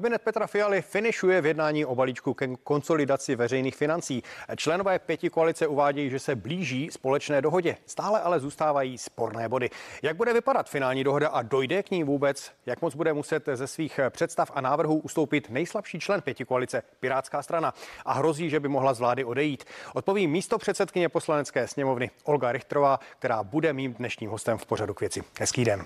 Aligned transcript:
Kabinet 0.00 0.22
Petra 0.22 0.46
Fialy 0.46 0.82
finišuje 0.82 1.40
v 1.40 1.46
jednání 1.46 1.84
o 1.84 1.94
balíčku 1.94 2.34
ke 2.34 2.48
konsolidaci 2.56 3.36
veřejných 3.36 3.76
financí. 3.76 4.22
Členové 4.56 4.98
pěti 4.98 5.30
koalice 5.30 5.66
uvádějí, 5.66 6.10
že 6.10 6.18
se 6.18 6.36
blíží 6.36 6.88
společné 6.92 7.42
dohodě. 7.42 7.76
Stále 7.86 8.20
ale 8.20 8.40
zůstávají 8.40 8.98
sporné 8.98 9.48
body. 9.48 9.70
Jak 10.02 10.16
bude 10.16 10.32
vypadat 10.32 10.68
finální 10.68 11.04
dohoda 11.04 11.28
a 11.28 11.42
dojde 11.42 11.82
k 11.82 11.90
ní 11.90 12.04
vůbec? 12.04 12.52
Jak 12.66 12.82
moc 12.82 12.94
bude 12.94 13.12
muset 13.12 13.48
ze 13.54 13.66
svých 13.66 14.00
představ 14.10 14.50
a 14.54 14.60
návrhů 14.60 14.98
ustoupit 14.98 15.50
nejslabší 15.50 16.00
člen 16.00 16.22
pěti 16.22 16.44
koalice, 16.44 16.82
Pirátská 17.00 17.42
strana? 17.42 17.74
A 18.04 18.12
hrozí, 18.12 18.50
že 18.50 18.60
by 18.60 18.68
mohla 18.68 18.94
z 18.94 18.98
vlády 18.98 19.24
odejít. 19.24 19.64
Odpoví 19.94 20.26
místo 20.26 20.58
předsedkyně 20.58 21.08
poslanecké 21.08 21.68
sněmovny 21.68 22.10
Olga 22.24 22.52
Richtrová, 22.52 23.00
která 23.18 23.42
bude 23.42 23.72
mým 23.72 23.94
dnešním 23.94 24.30
hostem 24.30 24.58
v 24.58 24.66
pořadu 24.66 24.94
k 24.94 25.00
věci. 25.00 25.22
Hezký 25.40 25.64
den. 25.64 25.84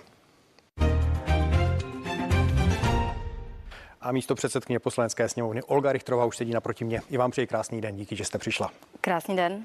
A 4.05 4.13
místo 4.13 4.35
předsedkyně 4.35 4.79
poslanecké 4.79 5.29
sněmovny 5.29 5.63
Olga 5.63 5.93
Richtrová 5.93 6.25
už 6.25 6.37
sedí 6.37 6.53
naproti 6.53 6.85
mě. 6.85 7.01
I 7.11 7.17
vám 7.17 7.31
přeji 7.31 7.47
krásný 7.47 7.81
den, 7.81 7.97
díky, 7.97 8.17
že 8.17 8.25
jste 8.25 8.39
přišla. 8.39 8.71
Krásný 9.01 9.37
den. 9.37 9.65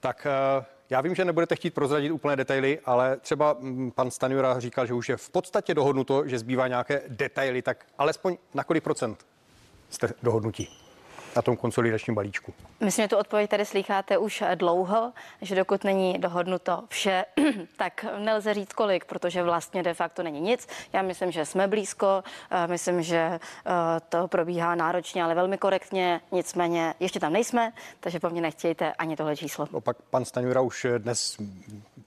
Tak 0.00 0.26
eh, 0.26 0.64
já 0.90 1.00
vím, 1.00 1.14
že 1.14 1.24
nebudete 1.24 1.56
chtít 1.56 1.74
prozradit 1.74 2.12
úplné 2.12 2.36
detaily, 2.36 2.80
ale 2.84 3.16
třeba 3.16 3.56
mm, 3.60 3.90
pan 3.90 4.10
Stanjura 4.10 4.60
říkal, 4.60 4.86
že 4.86 4.94
už 4.94 5.08
je 5.08 5.16
v 5.16 5.30
podstatě 5.30 5.74
dohodnuto, 5.74 6.28
že 6.28 6.38
zbývá 6.38 6.68
nějaké 6.68 7.02
detaily, 7.08 7.62
tak 7.62 7.86
alespoň 7.98 8.36
na 8.54 8.64
kolik 8.64 8.84
procent 8.84 9.26
jste 9.90 10.08
dohodnutí? 10.22 10.87
Na 11.36 11.42
tom 11.42 11.56
konsolidačním 11.56 12.14
balíčku? 12.14 12.54
Myslím, 12.80 13.04
že 13.04 13.08
tu 13.08 13.16
odpověď 13.16 13.50
tady 13.50 13.64
slycháte 13.64 14.18
už 14.18 14.42
dlouho, 14.54 15.12
že 15.42 15.54
dokud 15.54 15.84
není 15.84 16.18
dohodnuto 16.18 16.84
vše, 16.88 17.24
tak 17.76 18.04
nelze 18.18 18.54
říct 18.54 18.72
kolik, 18.72 19.04
protože 19.04 19.42
vlastně 19.42 19.82
de 19.82 19.94
facto 19.94 20.22
není 20.22 20.40
nic. 20.40 20.68
Já 20.92 21.02
myslím, 21.02 21.32
že 21.32 21.44
jsme 21.44 21.68
blízko, 21.68 22.24
eh, 22.50 22.66
myslím, 22.66 23.02
že 23.02 23.16
eh, 23.18 23.40
to 24.08 24.28
probíhá 24.28 24.74
náročně, 24.74 25.24
ale 25.24 25.34
velmi 25.34 25.58
korektně, 25.58 26.20
nicméně 26.32 26.94
ještě 27.00 27.20
tam 27.20 27.32
nejsme, 27.32 27.72
takže 28.00 28.20
po 28.20 28.30
mně 28.30 28.40
nechtějte 28.40 28.92
ani 28.92 29.16
tohle 29.16 29.36
číslo. 29.36 29.68
No, 29.72 29.80
pak 29.80 29.96
pan 30.10 30.24
Staňura 30.24 30.60
už 30.60 30.86
dnes 30.98 31.36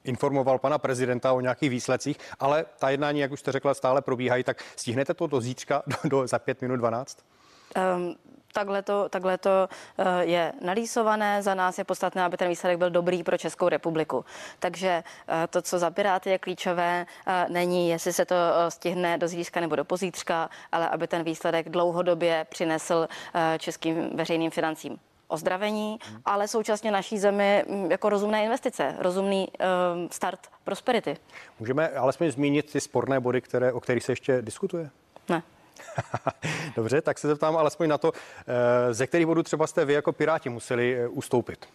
informoval 0.04 0.60
pana 0.60 0.78
prezidenta 0.78 1.34
o 1.34 1.42
nějakých 1.42 1.70
výsledcích, 1.70 2.18
ale 2.40 2.66
ta 2.80 2.90
jednání, 2.90 3.20
jak 3.20 3.32
už 3.32 3.40
jste 3.40 3.52
řekla, 3.52 3.74
stále 3.74 4.02
probíhají, 4.02 4.44
tak 4.44 4.64
stihnete 4.76 5.14
to 5.14 5.28
do 5.28 5.42
zítřka, 5.42 5.84
do, 5.88 6.10
do 6.10 6.28
za 6.28 6.40
pět 6.40 6.62
minut 6.62 6.76
12? 6.76 7.18
Um, 7.76 8.16
Takhle 8.54 8.82
to, 8.82 9.10
takhle 9.10 9.38
to 9.38 9.70
eh, 9.98 10.26
je 10.26 10.54
nalísované. 10.62 11.44
Za 11.44 11.54
nás 11.56 11.78
je 11.78 11.84
podstatné, 11.84 12.24
aby 12.24 12.38
ten 12.38 12.50
výsledek 12.50 12.78
byl 12.78 12.90
dobrý 12.90 13.24
pro 13.24 13.38
Českou 13.38 13.70
republiku. 13.70 14.26
Takže 14.60 15.04
eh, 15.28 15.48
to, 15.48 15.62
co 15.62 15.80
za 15.80 15.90
Piráty 15.90 16.30
je 16.30 16.40
klíčové, 16.40 17.06
eh, 17.28 17.46
není, 17.50 17.90
jestli 17.90 18.14
se 18.14 18.26
to 18.26 18.36
stihne 18.70 19.18
do 19.18 19.28
zítřka 19.28 19.60
nebo 19.60 19.76
do 19.76 19.86
pozítřka, 19.86 20.50
ale 20.72 20.90
aby 20.90 21.08
ten 21.08 21.24
výsledek 21.24 21.70
dlouhodobě 21.70 22.46
přinesl 22.50 23.08
českým 23.58 24.10
veřejným 24.18 24.52
financím 24.52 24.98
ozdravení, 25.28 26.00
ale 26.26 26.48
současně 26.48 26.92
naší 26.92 27.20
zemi 27.20 27.64
mm, 27.68 27.92
jako 27.92 28.10
rozumné 28.10 28.44
investice, 28.44 28.96
rozumný 29.00 29.48
start 30.12 30.40
prosperity. 30.64 31.18
Můžeme 31.60 31.90
alespoň 31.90 32.32
zmínit 32.32 32.72
ty 32.72 32.82
sporné 32.82 33.20
body, 33.20 33.42
které, 33.42 33.74
o 33.74 33.80
kterých 33.80 34.04
se 34.04 34.12
ještě 34.12 34.42
diskutuje? 34.42 34.90
Ne. 35.30 35.44
Dobře, 36.76 37.02
tak 37.02 37.20
se 37.20 37.28
zeptám 37.28 37.58
alespoň 37.58 37.90
na 37.90 37.98
to, 37.98 38.12
eh, 38.48 38.94
ze 38.94 39.08
kterých 39.08 39.28
bodů 39.28 39.44
třeba 39.44 39.68
jste 39.68 39.86
vy 39.86 39.94
jako 39.94 40.12
Piráti 40.12 40.50
museli 40.50 40.96
eh, 40.96 41.08
ustoupit. 41.08 41.68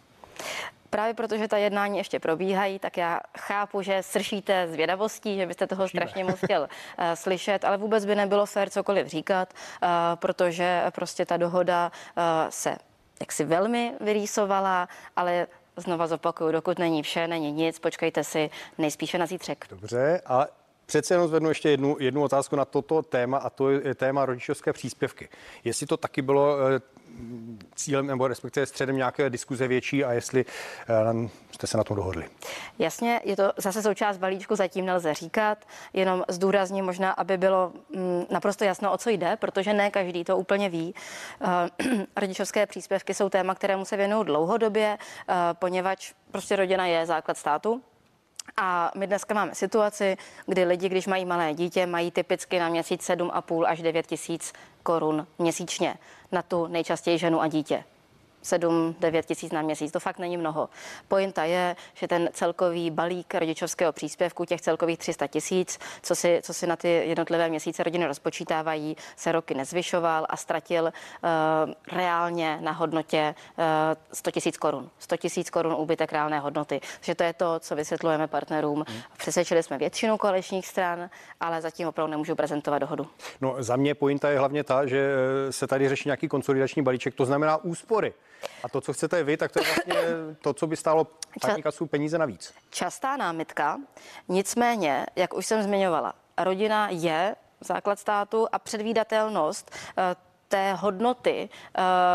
Právě 0.89 1.13
protože 1.13 1.47
ta 1.47 1.57
jednání 1.57 1.97
ještě 1.97 2.19
probíhají, 2.19 2.79
tak 2.79 2.97
já 2.97 3.19
chápu, 3.37 3.81
že 3.81 4.03
sršíte 4.03 4.67
zvědavostí, 4.67 5.37
že 5.37 5.45
byste 5.45 5.67
toho 5.67 5.83
Slyšíme. 5.83 6.01
strašně 6.01 6.23
moc 6.23 6.39
chtěl 6.43 6.61
uh, 6.61 6.67
slyšet, 7.13 7.65
ale 7.65 7.77
vůbec 7.77 8.05
by 8.05 8.15
nebylo 8.15 8.45
fér 8.45 8.69
cokoliv 8.69 9.07
říkat, 9.07 9.53
uh, 9.53 9.89
protože 10.15 10.83
prostě 10.91 11.25
ta 11.25 11.37
dohoda 11.37 11.91
uh, 12.17 12.23
se 12.49 12.77
jaksi 13.19 13.43
velmi 13.43 13.93
vyrýsovala, 14.01 14.87
ale 15.15 15.47
znova 15.77 16.07
zopakuju, 16.07 16.51
dokud 16.51 16.79
není 16.79 17.03
vše, 17.03 17.27
není 17.27 17.51
nic, 17.51 17.79
počkejte 17.79 18.23
si 18.23 18.49
nejspíše 18.77 19.17
na 19.17 19.25
zítřek. 19.25 19.65
Dobře, 19.69 20.21
ale 20.25 20.47
Přece 20.87 21.13
jenom 21.13 21.27
zvednu 21.27 21.49
ještě 21.49 21.69
jednu, 21.69 21.97
jednu 21.99 22.23
otázku 22.23 22.55
na 22.55 22.65
toto 22.65 23.01
téma 23.01 23.37
a 23.37 23.49
to 23.49 23.69
je 23.69 23.95
téma 23.95 24.25
rodičovské 24.25 24.73
příspěvky. 24.73 25.29
Jestli 25.63 25.87
to 25.87 25.97
taky 25.97 26.21
bylo 26.21 26.57
eh, 26.59 26.79
cílem 27.75 28.07
nebo 28.07 28.27
respektive 28.27 28.65
středem 28.65 28.95
nějaké 28.95 29.29
diskuze 29.29 29.67
větší 29.67 30.03
a 30.03 30.13
jestli 30.13 30.45
eh, 30.89 31.29
jste 31.51 31.67
se 31.67 31.77
na 31.77 31.83
tom 31.83 31.95
dohodli. 31.95 32.25
Jasně, 32.79 33.21
je 33.23 33.35
to 33.35 33.53
zase 33.57 33.81
součást 33.81 34.17
balíčku, 34.17 34.55
zatím 34.55 34.85
nelze 34.85 35.13
říkat, 35.13 35.57
jenom 35.93 36.23
zdůrazním 36.27 36.85
možná, 36.85 37.11
aby 37.11 37.37
bylo 37.37 37.73
mm, 37.95 38.25
naprosto 38.29 38.63
jasno, 38.63 38.91
o 38.91 38.97
co 38.97 39.09
jde, 39.09 39.35
protože 39.35 39.73
ne 39.73 39.91
každý 39.91 40.23
to 40.23 40.37
úplně 40.37 40.69
ví. 40.69 40.95
Eh, 41.41 42.05
rodičovské 42.15 42.65
příspěvky 42.65 43.13
jsou 43.13 43.29
téma, 43.29 43.55
kterému 43.55 43.85
se 43.85 43.97
věnují 43.97 44.25
dlouhodobě, 44.25 44.97
poněvadž 45.53 46.13
prostě 46.31 46.55
rodina 46.55 46.85
je 46.85 47.05
základ 47.05 47.37
státu, 47.37 47.81
a 48.57 48.91
my 48.95 49.07
dneska 49.07 49.33
máme 49.33 49.55
situaci, 49.55 50.17
kdy 50.45 50.63
lidi, 50.63 50.89
když 50.89 51.07
mají 51.07 51.25
malé 51.25 51.53
dítě, 51.53 51.85
mají 51.85 52.11
typicky 52.11 52.59
na 52.59 52.69
měsíc 52.69 53.09
7,5 53.09 53.65
až 53.65 53.81
9 53.81 54.07
tisíc 54.07 54.53
korun 54.83 55.27
měsíčně 55.39 55.97
na 56.31 56.41
tu 56.41 56.67
nejčastěji 56.67 57.17
ženu 57.17 57.41
a 57.41 57.47
dítě. 57.47 57.83
7-9 58.43 59.23
tisíc 59.23 59.51
na 59.51 59.61
měsíc. 59.61 59.91
To 59.91 59.99
fakt 59.99 60.19
není 60.19 60.37
mnoho. 60.37 60.69
Pointa 61.07 61.43
je, 61.43 61.75
že 61.93 62.07
ten 62.07 62.29
celkový 62.33 62.91
balík 62.91 63.35
rodičovského 63.35 63.91
příspěvku, 63.91 64.45
těch 64.45 64.61
celkových 64.61 64.99
300 64.99 65.27
tisíc, 65.27 65.79
co 66.01 66.15
si, 66.15 66.39
co 66.43 66.53
si 66.53 66.67
na 66.67 66.75
ty 66.75 66.87
jednotlivé 66.89 67.49
měsíce 67.49 67.83
rodiny 67.83 68.05
rozpočítávají, 68.05 68.97
se 69.15 69.31
roky 69.31 69.53
nezvyšoval 69.53 70.25
a 70.29 70.37
ztratil 70.37 70.83
uh, 70.83 70.89
reálně 71.91 72.57
na 72.61 72.71
hodnotě 72.71 73.35
uh, 73.57 73.63
100 74.13 74.31
tisíc 74.31 74.57
korun. 74.57 74.89
100 74.99 75.17
tisíc 75.17 75.49
korun 75.49 75.75
úbytek 75.77 76.11
reálné 76.11 76.39
hodnoty. 76.39 76.79
Takže 76.99 77.15
to 77.15 77.23
je 77.23 77.33
to, 77.33 77.59
co 77.59 77.75
vysvětlujeme 77.75 78.27
partnerům. 78.27 78.85
Hmm. 78.87 79.01
Přesvědčili 79.17 79.63
jsme 79.63 79.77
většinu 79.77 80.17
koaličních 80.17 80.67
stran, 80.67 81.09
ale 81.39 81.61
zatím 81.61 81.87
opravdu 81.87 82.11
nemůžu 82.11 82.35
prezentovat 82.35 82.79
dohodu. 82.79 83.07
No 83.41 83.55
za 83.59 83.75
mě 83.75 83.95
pointa 83.95 84.29
je 84.29 84.39
hlavně 84.39 84.63
ta, 84.63 84.85
že 84.85 85.15
se 85.49 85.67
tady 85.67 85.89
řeší 85.89 86.09
nějaký 86.09 86.27
konsolidační 86.27 86.81
balíček, 86.81 87.15
to 87.15 87.25
znamená 87.25 87.57
úspory. 87.57 88.13
A 88.63 88.69
to, 88.69 88.81
co 88.81 88.93
chcete 88.93 89.23
vy, 89.23 89.37
tak 89.37 89.51
to 89.51 89.59
je 89.59 89.65
vlastně 89.65 89.95
to, 90.41 90.53
co 90.53 90.67
by 90.67 90.77
stálo 90.77 91.07
kasu 91.63 91.85
peníze 91.85 92.17
navíc. 92.17 92.53
Častá 92.69 93.17
námitka, 93.17 93.77
nicméně, 94.27 95.05
jak 95.15 95.33
už 95.33 95.45
jsem 95.45 95.63
zmiňovala, 95.63 96.13
rodina 96.37 96.89
je 96.89 97.35
základ 97.59 97.99
státu 97.99 98.47
a 98.51 98.59
předvídatelnost 98.59 99.71
eh, 99.97 100.15
té 100.47 100.73
hodnoty 100.73 101.49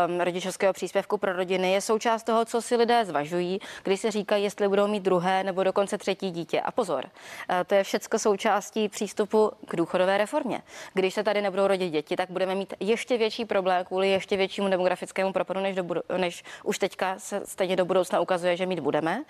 um, 0.07 0.21
rodičovského 0.21 0.73
příspěvku 0.73 1.17
pro 1.17 1.33
rodiny 1.33 1.71
je 1.71 1.81
součást 1.81 2.23
toho, 2.23 2.45
co 2.45 2.61
si 2.61 2.75
lidé 2.75 3.05
zvažují, 3.05 3.59
když 3.83 3.99
se 3.99 4.11
říkají, 4.11 4.43
jestli 4.43 4.67
budou 4.67 4.87
mít 4.87 5.03
druhé 5.03 5.43
nebo 5.43 5.63
dokonce 5.63 5.97
třetí 5.97 6.31
dítě. 6.31 6.61
A 6.61 6.71
pozor, 6.71 7.05
uh, 7.05 7.55
to 7.67 7.75
je 7.75 7.83
všechno 7.83 8.19
součástí 8.19 8.89
přístupu 8.89 9.51
k 9.67 9.75
důchodové 9.75 10.17
reformě. 10.17 10.61
Když 10.93 11.13
se 11.13 11.23
tady 11.23 11.41
nebudou 11.41 11.67
rodit 11.67 11.91
děti, 11.91 12.15
tak 12.15 12.31
budeme 12.31 12.55
mít 12.55 12.73
ještě 12.79 13.17
větší 13.17 13.45
problém 13.45 13.85
kvůli 13.85 14.09
ještě 14.09 14.37
většímu 14.37 14.69
demografickému 14.69 15.33
propadu, 15.33 15.59
než, 15.59 15.75
do, 15.75 15.83
než 16.17 16.43
už 16.63 16.79
teďka 16.79 17.15
se 17.19 17.41
stejně 17.45 17.75
do 17.75 17.85
budoucna 17.85 18.19
ukazuje, 18.19 18.57
že 18.57 18.65
mít 18.65 18.79
budeme. 18.79 19.23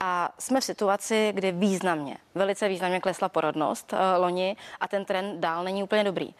A 0.00 0.32
jsme 0.38 0.60
v 0.60 0.64
situaci, 0.64 1.32
kdy 1.34 1.52
významně, 1.52 2.16
velice 2.34 2.68
významně 2.68 3.00
klesla 3.00 3.28
porodnost 3.28 3.92
uh, 3.92 3.98
loni 4.16 4.56
a 4.80 4.88
ten 4.88 5.04
trend 5.04 5.40
dál 5.40 5.64
není 5.64 5.82
úplně 5.82 6.04
dobrý. 6.04 6.26
Uh, 6.26 6.34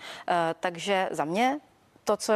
takže 0.61 1.09
za 1.11 1.25
mě 1.25 1.61
to, 2.05 2.17
co 2.17 2.33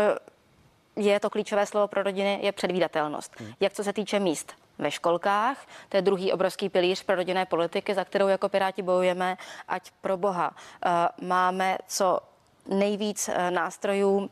je 0.96 1.20
to 1.20 1.30
klíčové 1.30 1.66
slovo 1.66 1.88
pro 1.88 2.02
rodiny, 2.02 2.38
je 2.42 2.52
předvídatelnost. 2.52 3.40
Hmm. 3.40 3.52
Jak 3.60 3.72
co 3.72 3.84
se 3.84 3.92
týče 3.92 4.20
míst 4.20 4.52
ve 4.78 4.90
školkách, 4.90 5.66
to 5.88 5.96
je 5.96 6.02
druhý 6.02 6.32
obrovský 6.32 6.68
pilíř 6.68 7.02
pro 7.02 7.16
rodinné 7.16 7.46
politiky, 7.46 7.94
za 7.94 8.04
kterou 8.04 8.28
jako 8.28 8.48
Piráti 8.48 8.82
bojujeme, 8.82 9.36
ať 9.68 9.90
pro 10.00 10.16
Boha 10.16 10.56
eh, 10.86 10.90
máme 11.22 11.78
co 11.88 12.20
nejvíc 12.68 13.28
eh, 13.28 13.50
nástrojů 13.50 14.30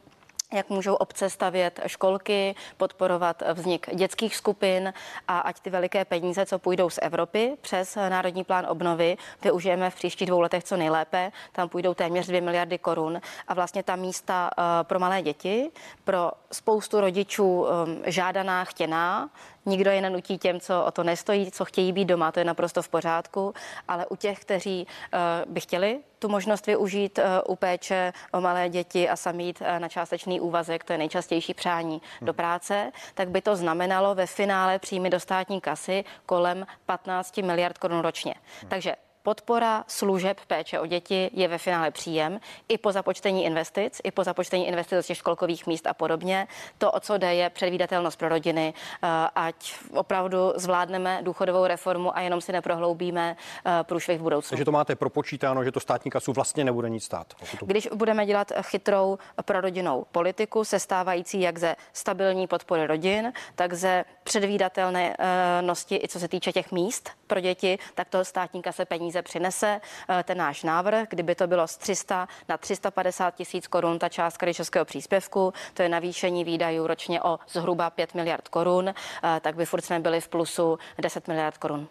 jak 0.53 0.71
můžou 0.71 0.95
obce 0.95 1.31
stavět 1.31 1.81
školky, 1.87 2.55
podporovat 2.77 3.43
vznik 3.55 3.95
dětských 3.95 4.37
skupin 4.37 4.93
a 5.29 5.39
ať 5.39 5.61
ty 5.61 5.71
veliké 5.71 6.05
peníze, 6.05 6.47
co 6.47 6.59
půjdou 6.59 6.91
z 6.91 6.99
Evropy 7.03 7.57
přes 7.61 7.95
Národní 7.95 8.45
plán 8.45 8.67
obnovy, 8.69 9.17
využijeme 9.43 9.91
v 9.91 9.95
příštích 9.95 10.29
dvou 10.29 10.41
letech 10.41 10.65
co 10.65 10.77
nejlépe. 10.77 11.33
Tam 11.53 11.69
půjdou 11.69 11.95
téměř 11.95 12.27
2 12.27 12.41
miliardy 12.41 12.79
korun 12.79 13.21
a 13.49 13.55
vlastně 13.55 13.83
ta 13.83 13.97
místa 13.97 14.51
eh, 14.59 14.63
pro 14.83 14.99
malé 14.99 15.23
děti, 15.23 15.71
pro 16.05 16.31
spoustu 16.53 17.01
rodičů 17.01 17.67
eh, 17.67 18.11
žádaná, 18.11 18.65
chtěná, 18.65 19.31
Nikdo 19.67 19.91
je 19.91 20.00
nenutí 20.00 20.38
těm, 20.38 20.61
co 20.61 20.85
o 20.85 20.91
to 20.91 21.03
nestojí, 21.03 21.50
co 21.50 21.64
chtějí 21.64 21.93
být 21.93 22.05
doma, 22.05 22.32
to 22.32 22.38
je 22.38 22.44
naprosto 22.44 22.82
v 22.82 22.88
pořádku, 22.88 23.55
ale 23.88 24.06
u 24.06 24.17
těch, 24.17 24.41
kteří 24.41 24.87
uh, 24.87 25.53
by 25.53 25.61
chtěli 25.61 26.00
tu 26.19 26.29
možnost 26.29 26.67
využít 26.67 27.19
uh, 27.19 27.25
u 27.53 27.56
péče 27.56 28.12
o 28.32 28.41
malé 28.41 28.69
děti 28.69 29.09
a 29.09 29.17
sami 29.17 29.44
jít 29.44 29.61
uh, 29.61 29.79
na 29.79 29.88
částečný 29.88 30.41
úvazek, 30.41 30.85
to 30.85 30.93
je 30.93 30.99
nejčastější 30.99 31.55
přání 31.55 32.03
hmm. 32.20 32.26
do 32.26 32.35
práce, 32.35 32.93
tak 33.14 33.31
by 33.31 33.43
to 33.43 33.56
znamenalo 33.56 34.14
ve 34.14 34.26
finále 34.26 34.79
příjmy 34.79 35.11
do 35.11 35.20
státní 35.20 35.61
kasy 35.61 36.05
kolem 36.26 36.67
15 36.87 37.38
miliard 37.38 37.79
korun 37.79 38.00
ročně. 38.00 38.35
Hmm. 38.61 38.70
Takže 38.70 38.94
podpora 39.23 39.85
služeb 39.87 40.41
péče 40.47 40.81
o 40.81 40.87
děti 40.87 41.31
je 41.33 41.49
ve 41.49 41.59
finále 41.59 41.91
příjem 41.91 42.41
i 42.69 42.79
po 42.79 42.93
započtení 42.93 43.45
investic, 43.45 44.01
i 44.05 44.11
po 44.11 44.25
započtení 44.25 44.69
investic 44.69 44.99
do 44.99 45.03
těch 45.03 45.17
školkových 45.17 45.67
míst 45.67 45.87
a 45.87 45.95
podobně. 45.95 46.47
To, 46.79 46.93
o 46.93 47.01
co 47.01 47.19
jde, 47.19 47.35
je 47.35 47.51
předvídatelnost 47.51 48.19
pro 48.19 48.29
rodiny, 48.29 48.75
eh, 49.03 49.09
ať 49.35 49.75
opravdu 49.95 50.53
zvládneme 50.57 51.21
důchodovou 51.23 51.67
reformu 51.67 52.17
a 52.17 52.21
jenom 52.21 52.41
si 52.41 52.53
neprohloubíme 52.53 53.37
eh, 53.67 53.85
průšvih 53.85 54.19
v 54.19 54.23
budoucnu. 54.23 54.49
Takže 54.49 54.65
to 54.65 54.73
máte 54.73 54.97
propočítáno, 54.97 55.65
že 55.65 55.73
to 55.73 55.81
státní 55.81 56.11
kasu 56.11 56.33
vlastně 56.33 56.65
nebude 56.65 56.91
nic 56.91 57.05
stát. 57.05 57.35
To... 57.59 57.67
Když 57.67 57.89
budeme 57.95 58.27
dělat 58.27 58.53
chytrou 58.63 59.19
prorodinnou 59.45 60.07
politiku, 60.13 60.65
sestávající 60.65 61.41
jak 61.41 61.59
ze 61.59 61.77
stabilní 61.93 62.47
podpory 62.47 62.87
rodin, 62.87 63.33
tak 63.55 63.75
ze 63.75 64.05
předvídatelnosti 64.23 66.01
i 66.05 66.09
co 66.09 66.21
se 66.21 66.29
týče 66.29 66.53
těch 66.53 66.73
míst 66.73 67.11
pro 67.27 67.41
děti, 67.41 67.79
tak 67.95 68.09
to 68.09 68.25
státní 68.25 68.63
kase 68.63 68.85
peníze 68.85 69.12
přinese. 69.23 69.81
Eh, 70.09 70.23
ten 70.23 70.38
náš 70.38 70.62
návrh, 70.62 71.09
kdyby 71.09 71.35
to 71.35 71.47
bylo 71.47 71.69
z 71.69 71.76
300 71.76 72.29
na 72.49 72.59
350 72.59 73.35
tisíc 73.35 73.67
korun, 73.67 73.99
ta 73.99 74.09
částka 74.09 74.47
rodičovského 74.47 74.85
příspěvku, 74.85 75.53
to 75.75 75.82
je 75.82 75.88
navýšení 75.88 76.44
výdajů 76.44 76.87
ročně 76.87 77.23
o 77.23 77.38
zhruba 77.49 77.91
5 77.91 78.14
miliard 78.14 78.49
korun, 78.49 78.88
eh, 78.88 79.41
tak 79.41 79.56
by 79.56 79.67
furt 79.67 79.85
jsme 79.85 80.00
byli 80.00 80.20
v 80.20 80.29
plusu 80.29 80.79
10 80.99 81.29
miliard 81.29 81.59
korun. 81.59 81.88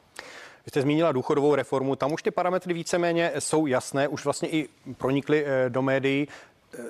Vy 0.65 0.69
jste 0.69 0.81
zmínila 0.81 1.11
důchodovou 1.11 1.55
reformu, 1.55 1.95
tam 1.95 2.13
už 2.13 2.23
ty 2.23 2.31
parametry 2.31 2.73
víceméně 2.73 3.31
jsou 3.39 3.65
jasné, 3.65 4.07
už 4.07 4.23
vlastně 4.23 4.49
i 4.49 4.69
pronikly 4.97 5.45
eh, 5.45 5.69
do 5.69 5.81
médií. 5.81 6.27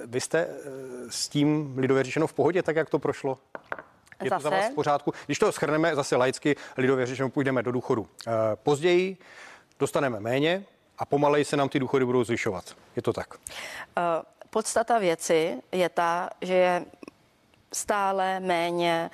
Vy 0.05 0.21
jste 0.21 0.47
s 1.09 1.29
tím 1.29 1.73
lidově 1.77 2.03
řečeno 2.03 2.27
v 2.27 2.33
pohodě, 2.33 2.63
tak 2.63 2.75
jak 2.75 2.89
to 2.89 2.99
prošlo? 2.99 3.37
Je 4.23 4.29
zase? 4.29 4.43
to 4.43 4.49
za 4.49 4.49
vás 4.49 4.71
v 4.71 4.75
pořádku? 4.75 5.13
Když 5.25 5.39
to 5.39 5.51
schrneme 5.51 5.95
zase 5.95 6.15
laicky, 6.15 6.55
lidově 6.77 7.05
řečeno, 7.05 7.29
půjdeme 7.29 7.63
do 7.63 7.71
důchodu. 7.71 8.07
Později 8.55 9.17
dostaneme 9.81 10.19
méně 10.19 10.63
a 10.97 11.05
pomaleji 11.05 11.45
se 11.45 11.57
nám 11.57 11.69
ty 11.69 11.79
důchody 11.79 12.05
budou 12.05 12.23
zvyšovat. 12.23 12.75
Je 12.95 13.01
to 13.01 13.13
tak? 13.13 13.27
Podstata 14.49 14.99
věci 14.99 15.61
je 15.71 15.89
ta, 15.89 16.29
že 16.41 16.53
je 16.53 16.85
stále 17.73 18.39
méně 18.39 19.09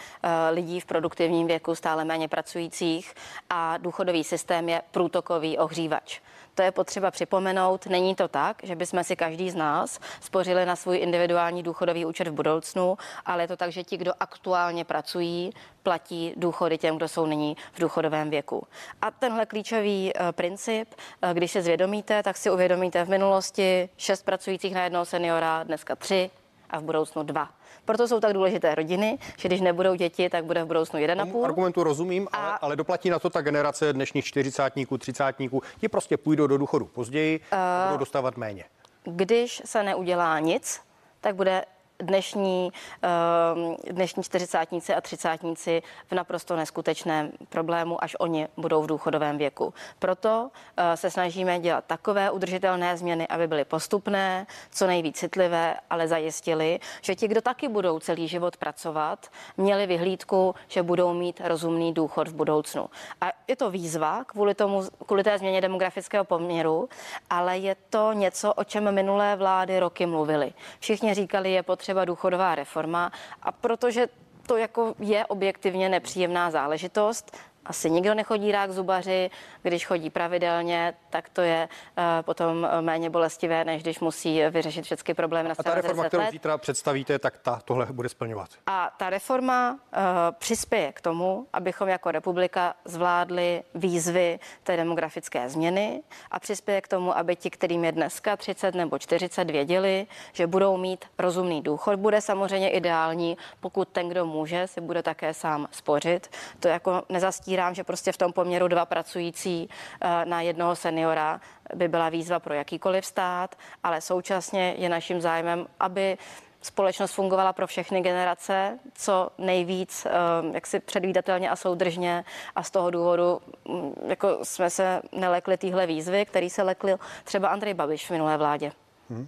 lidí 0.51 0.79
v 0.79 0.85
produktivním 0.85 1.47
věku, 1.47 1.75
stále 1.75 2.05
méně 2.05 2.27
pracujících 2.27 3.13
a 3.49 3.77
důchodový 3.77 4.23
systém 4.23 4.69
je 4.69 4.81
průtokový 4.91 5.57
ohřívač. 5.57 6.19
To 6.57 6.63
je 6.63 6.71
potřeba 6.71 7.11
připomenout. 7.11 7.85
Není 7.85 8.15
to 8.15 8.27
tak, 8.27 8.57
že 8.63 8.75
bychom 8.75 9.03
si 9.03 9.15
každý 9.15 9.49
z 9.49 9.55
nás 9.55 9.99
spořili 10.21 10.65
na 10.65 10.75
svůj 10.75 10.97
individuální 10.97 11.63
důchodový 11.63 12.05
účet 12.05 12.27
v 12.27 12.31
budoucnu, 12.31 12.97
ale 13.25 13.43
je 13.43 13.47
to 13.47 13.57
tak, 13.57 13.71
že 13.71 13.83
ti, 13.83 13.97
kdo 13.97 14.11
aktuálně 14.19 14.85
pracují, 14.85 15.53
platí 15.83 16.33
důchody 16.37 16.77
těm, 16.77 16.97
kdo 16.97 17.07
jsou 17.07 17.25
nyní 17.25 17.57
v 17.73 17.79
důchodovém 17.79 18.29
věku. 18.29 18.67
A 19.01 19.11
tenhle 19.11 19.45
klíčový 19.45 20.13
uh, 20.13 20.31
princip, 20.31 20.87
uh, 21.23 21.29
když 21.29 21.51
se 21.51 21.61
zvědomíte, 21.61 22.23
tak 22.23 22.37
si 22.37 22.51
uvědomíte 22.51 23.05
v 23.05 23.09
minulosti 23.09 23.89
šest 23.97 24.23
pracujících 24.23 24.73
na 24.73 24.83
jednoho 24.83 25.05
seniora, 25.05 25.63
dneska 25.63 25.95
tři 25.95 26.29
a 26.69 26.79
v 26.79 26.83
budoucnu 26.83 27.23
dva. 27.23 27.49
Proto 27.85 28.07
jsou 28.07 28.19
tak 28.19 28.33
důležité 28.33 28.75
rodiny, 28.75 29.17
že 29.37 29.47
když 29.47 29.61
nebudou 29.61 29.95
děti, 29.95 30.29
tak 30.29 30.45
bude 30.45 30.63
v 30.63 30.67
budoucnu 30.67 30.99
1,5. 30.99 31.45
Argumentu 31.45 31.83
rozumím, 31.83 32.27
a... 32.31 32.37
ale, 32.37 32.57
ale 32.61 32.75
doplatí 32.75 33.09
na 33.09 33.19
to 33.19 33.29
ta 33.29 33.41
generace 33.41 33.93
dnešních 33.93 34.25
čtyřicátníků, 34.25 34.97
třicátníků. 34.97 35.61
Ti 35.79 35.87
prostě 35.87 36.17
půjdou 36.17 36.47
do 36.47 36.57
důchodu 36.57 36.85
později, 36.85 37.39
uh... 37.39 37.57
budou 37.87 37.99
dostávat 37.99 38.37
méně. 38.37 38.63
Když 39.03 39.61
se 39.65 39.83
neudělá 39.83 40.39
nic, 40.39 40.81
tak 41.21 41.35
bude 41.35 41.65
dnešní, 41.99 42.71
ehm, 43.01 43.75
dnešní 43.91 44.23
čtyřicátníci 44.23 44.93
a 44.95 45.01
třicátníci 45.01 45.81
v 46.07 46.11
naprosto 46.11 46.55
neskutečném 46.55 47.31
problému, 47.49 48.03
až 48.03 48.15
oni 48.19 48.47
budou 48.57 48.81
v 48.81 48.87
důchodovém 48.87 49.37
věku. 49.37 49.73
Proto 49.99 50.49
eh, 50.77 50.97
se 50.97 51.11
snažíme 51.11 51.59
dělat 51.59 51.83
takové 51.87 52.31
udržitelné 52.31 52.97
změny, 52.97 53.27
aby 53.27 53.47
byly 53.47 53.65
postupné, 53.65 54.47
co 54.71 54.87
nejvíc 54.87 55.17
citlivé, 55.17 55.75
ale 55.89 56.07
zajistili, 56.07 56.79
že 57.01 57.15
ti, 57.15 57.27
kdo 57.27 57.41
taky 57.41 57.67
budou 57.67 57.99
celý 57.99 58.27
život 58.27 58.57
pracovat, 58.57 59.27
měli 59.57 59.87
vyhlídku, 59.87 60.55
že 60.67 60.83
budou 60.83 61.13
mít 61.13 61.41
rozumný 61.43 61.93
důchod 61.93 62.27
v 62.27 62.33
budoucnu. 62.33 62.89
A 63.21 63.31
je 63.47 63.55
to 63.55 63.69
výzva 63.69 64.23
kvůli, 64.23 64.55
tomu, 64.55 64.83
kvůli 65.05 65.23
té 65.23 65.37
změně 65.37 65.61
demografického 65.61 66.23
poměru, 66.23 66.89
ale 67.29 67.57
je 67.57 67.75
to 67.89 68.13
něco, 68.13 68.53
o 68.53 68.63
čem 68.63 68.91
minulé 68.91 69.35
vlády 69.35 69.79
roky 69.79 70.05
mluvily. 70.05 70.53
Všichni 70.79 71.13
říkali, 71.13 71.51
je 71.51 71.63
potřeba 71.63 71.86
třeba 71.87 72.05
důchodová 72.05 72.55
reforma. 72.55 73.11
A 73.41 73.51
protože 73.51 74.07
to 74.47 74.57
jako 74.57 74.95
je 74.99 75.25
objektivně 75.25 75.89
nepříjemná 75.89 76.51
záležitost, 76.51 77.37
asi 77.67 77.89
nikdo 77.89 78.13
nechodí 78.13 78.51
rád 78.51 78.67
k 78.67 78.71
zubaři, 78.71 79.29
když 79.61 79.85
chodí 79.85 80.09
pravidelně, 80.09 80.93
tak 81.09 81.29
to 81.29 81.41
je 81.41 81.69
uh, 81.97 82.03
potom 82.21 82.67
méně 82.81 83.09
bolestivé, 83.09 83.65
než 83.65 83.83
když 83.83 83.99
musí 83.99 84.41
vyřešit 84.49 84.85
všechny 84.85 85.13
problémy 85.13 85.49
na 85.49 85.55
A 85.57 85.63
ta 85.63 85.75
reforma, 85.75 86.03
kterou 86.03 86.31
zítra 86.31 86.57
představíte, 86.57 87.19
tak 87.19 87.37
ta 87.37 87.61
tohle 87.65 87.85
bude 87.91 88.09
splňovat. 88.09 88.49
A 88.65 88.91
ta 88.97 89.09
reforma 89.09 89.71
uh, 89.71 89.99
přispěje 90.31 90.91
k 90.91 91.01
tomu, 91.01 91.47
abychom 91.53 91.87
jako 91.87 92.11
republika 92.11 92.73
zvládli 92.85 93.63
výzvy 93.75 94.39
té 94.63 94.77
demografické 94.77 95.49
změny 95.49 96.01
a 96.31 96.39
přispěje 96.39 96.81
k 96.81 96.87
tomu, 96.87 97.17
aby 97.17 97.35
ti, 97.35 97.49
kterým 97.49 97.85
je 97.85 97.91
dneska 97.91 98.37
30 98.37 98.75
nebo 98.75 98.99
40, 98.99 99.51
věděli, 99.51 100.07
že 100.33 100.47
budou 100.47 100.77
mít 100.77 101.05
rozumný 101.17 101.61
důchod. 101.61 101.95
Bude 101.99 102.21
samozřejmě 102.21 102.69
ideální, 102.69 103.37
pokud 103.59 103.87
ten, 103.87 104.09
kdo 104.09 104.25
může, 104.25 104.67
si 104.67 104.81
bude 104.81 105.03
také 105.03 105.33
sám 105.33 105.67
spořit. 105.71 106.29
To 106.59 106.67
jako 106.67 107.03
nezastírá 107.09 107.56
nepopírám, 107.57 107.75
že 107.75 107.83
prostě 107.83 108.11
v 108.11 108.17
tom 108.17 108.33
poměru 108.33 108.67
dva 108.67 108.85
pracující 108.85 109.69
eh, 110.01 110.25
na 110.25 110.41
jednoho 110.41 110.75
seniora 110.75 111.41
by 111.75 111.87
byla 111.87 112.09
výzva 112.09 112.39
pro 112.39 112.53
jakýkoliv 112.53 113.05
stát, 113.05 113.55
ale 113.83 114.01
současně 114.01 114.75
je 114.77 114.89
naším 114.89 115.21
zájmem, 115.21 115.67
aby 115.79 116.17
společnost 116.61 117.13
fungovala 117.13 117.53
pro 117.53 117.67
všechny 117.67 118.01
generace, 118.01 118.79
co 118.93 119.29
nejvíc 119.37 120.05
eh, 120.05 120.11
jaksi 120.53 120.79
předvídatelně 120.79 121.49
a 121.49 121.55
soudržně 121.55 122.23
a 122.55 122.63
z 122.63 122.71
toho 122.71 122.91
důvodu 122.91 123.41
mm, 123.65 123.93
jako 124.07 124.39
jsme 124.43 124.69
se 124.69 125.01
nelekli 125.11 125.57
týhle 125.57 125.87
výzvy, 125.87 126.25
který 126.25 126.49
se 126.49 126.63
lekl 126.63 126.99
třeba 127.23 127.47
Andrej 127.47 127.73
Babiš 127.73 128.07
v 128.07 128.11
minulé 128.11 128.37
vládě. 128.37 128.71
Hmm. 129.09 129.27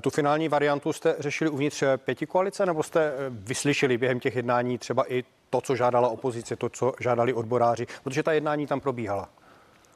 Tu 0.00 0.10
finální 0.10 0.48
variantu 0.48 0.92
jste 0.92 1.16
řešili 1.18 1.50
uvnitř 1.50 1.82
pěti 1.96 2.26
koalice, 2.26 2.66
nebo 2.66 2.82
jste 2.82 3.12
vyslyšeli 3.30 3.98
během 3.98 4.20
těch 4.20 4.36
jednání 4.36 4.78
třeba 4.78 5.12
i 5.12 5.24
to, 5.50 5.60
co 5.60 5.76
žádala 5.76 6.08
opozice, 6.08 6.56
to, 6.56 6.68
co 6.68 6.92
žádali 7.00 7.34
odboráři, 7.34 7.86
protože 8.04 8.22
ta 8.22 8.32
jednání 8.32 8.66
tam 8.66 8.80
probíhala. 8.80 9.28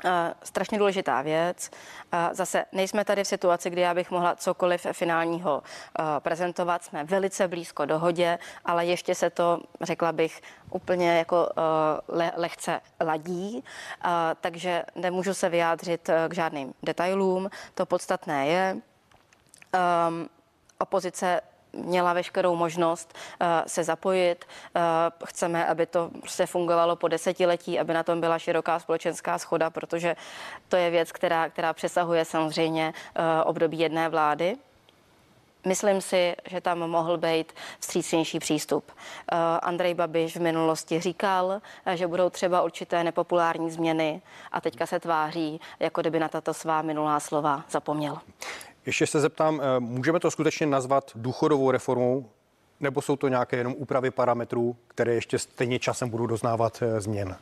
Uh, 0.04 0.10
strašně 0.44 0.78
důležitá 0.78 1.22
věc. 1.22 1.70
Zase 2.32 2.64
nejsme 2.72 3.04
tady 3.04 3.24
v 3.24 3.26
situaci, 3.26 3.70
kdy 3.70 3.80
já 3.80 3.94
bych 3.94 4.10
mohla 4.10 4.36
cokoliv 4.36 4.86
finálního 4.92 5.62
prezentovat. 6.18 6.84
Jsme 6.84 7.04
velice 7.04 7.48
blízko 7.48 7.84
dohodě, 7.84 8.38
ale 8.64 8.86
ještě 8.86 9.14
se 9.14 9.30
to, 9.30 9.60
řekla 9.80 10.12
bych, 10.12 10.40
úplně 10.70 11.18
jako 11.18 11.48
le, 12.08 12.32
lehce 12.36 12.80
ladí, 13.04 13.64
takže 14.40 14.82
nemůžu 14.94 15.34
se 15.34 15.48
vyjádřit 15.48 16.10
k 16.28 16.34
žádným 16.34 16.74
detailům. 16.82 17.50
To 17.74 17.86
podstatné 17.86 18.46
je, 18.46 18.76
um, 19.74 20.28
opozice 20.78 21.40
měla 21.72 22.12
veškerou 22.12 22.56
možnost 22.56 23.14
uh, 23.40 23.46
se 23.66 23.84
zapojit. 23.84 24.44
Uh, 24.76 24.82
chceme, 25.26 25.66
aby 25.66 25.86
to 25.86 26.10
prostě 26.20 26.46
fungovalo 26.46 26.96
po 26.96 27.08
desetiletí, 27.08 27.78
aby 27.78 27.94
na 27.94 28.02
tom 28.02 28.20
byla 28.20 28.38
široká 28.38 28.78
společenská 28.78 29.38
schoda, 29.38 29.70
protože 29.70 30.16
to 30.68 30.76
je 30.76 30.90
věc, 30.90 31.12
která, 31.12 31.48
která 31.48 31.72
přesahuje 31.72 32.24
samozřejmě 32.24 32.94
uh, 32.94 33.24
období 33.44 33.78
jedné 33.78 34.08
vlády. 34.08 34.56
Myslím 35.66 36.00
si, 36.00 36.36
že 36.50 36.60
tam 36.60 36.78
mohl 36.78 37.18
být 37.18 37.52
vstřícnější 37.80 38.38
přístup. 38.38 38.92
Andrej 39.62 39.94
Babiš 39.94 40.36
v 40.36 40.40
minulosti 40.40 41.00
říkal, 41.00 41.60
že 41.94 42.06
budou 42.06 42.30
třeba 42.30 42.62
určité 42.62 43.04
nepopulární 43.04 43.70
změny 43.70 44.22
a 44.52 44.60
teďka 44.60 44.86
se 44.86 45.00
tváří, 45.00 45.60
jako 45.80 46.00
kdyby 46.00 46.18
na 46.20 46.28
tato 46.28 46.54
svá 46.54 46.82
minulá 46.82 47.20
slova 47.20 47.64
zapomněl. 47.70 48.18
Ještě 48.86 49.06
se 49.06 49.20
zeptám, 49.20 49.60
eh, 49.60 49.80
můžeme 49.80 50.20
to 50.20 50.30
skutečně 50.30 50.66
nazvat 50.66 51.10
důchodovou 51.14 51.70
reformou, 51.70 52.30
nebo 52.80 53.02
jsou 53.02 53.16
to 53.16 53.28
nějaké 53.28 53.56
jenom 53.56 53.74
úpravy 53.76 54.10
parametrů, 54.10 54.76
které 54.88 55.14
ještě 55.14 55.38
stejně 55.38 55.78
časem 55.78 56.10
budou 56.10 56.26
doznávat 56.26 56.82
eh, 56.82 57.00
změn? 57.00 57.36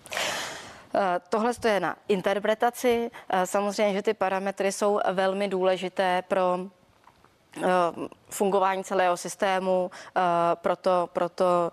Eh, 0.94 1.20
tohle 1.28 1.52
je 1.64 1.80
na 1.80 1.96
interpretaci. 2.08 3.10
Samozřejmě, 3.44 3.94
že 3.94 4.02
ty 4.02 4.14
parametry 4.14 4.72
jsou 4.72 5.00
velmi 5.12 5.48
důležité 5.48 6.22
pro 6.28 6.58
fungování 8.30 8.84
celého 8.84 9.16
systému, 9.16 9.90
proto, 10.54 11.08
proto 11.12 11.70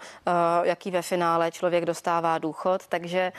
jaký 0.63 0.91
ve 0.91 1.01
finále 1.01 1.51
člověk 1.51 1.85
dostává 1.85 2.37
důchod. 2.37 2.87
Takže 2.87 3.31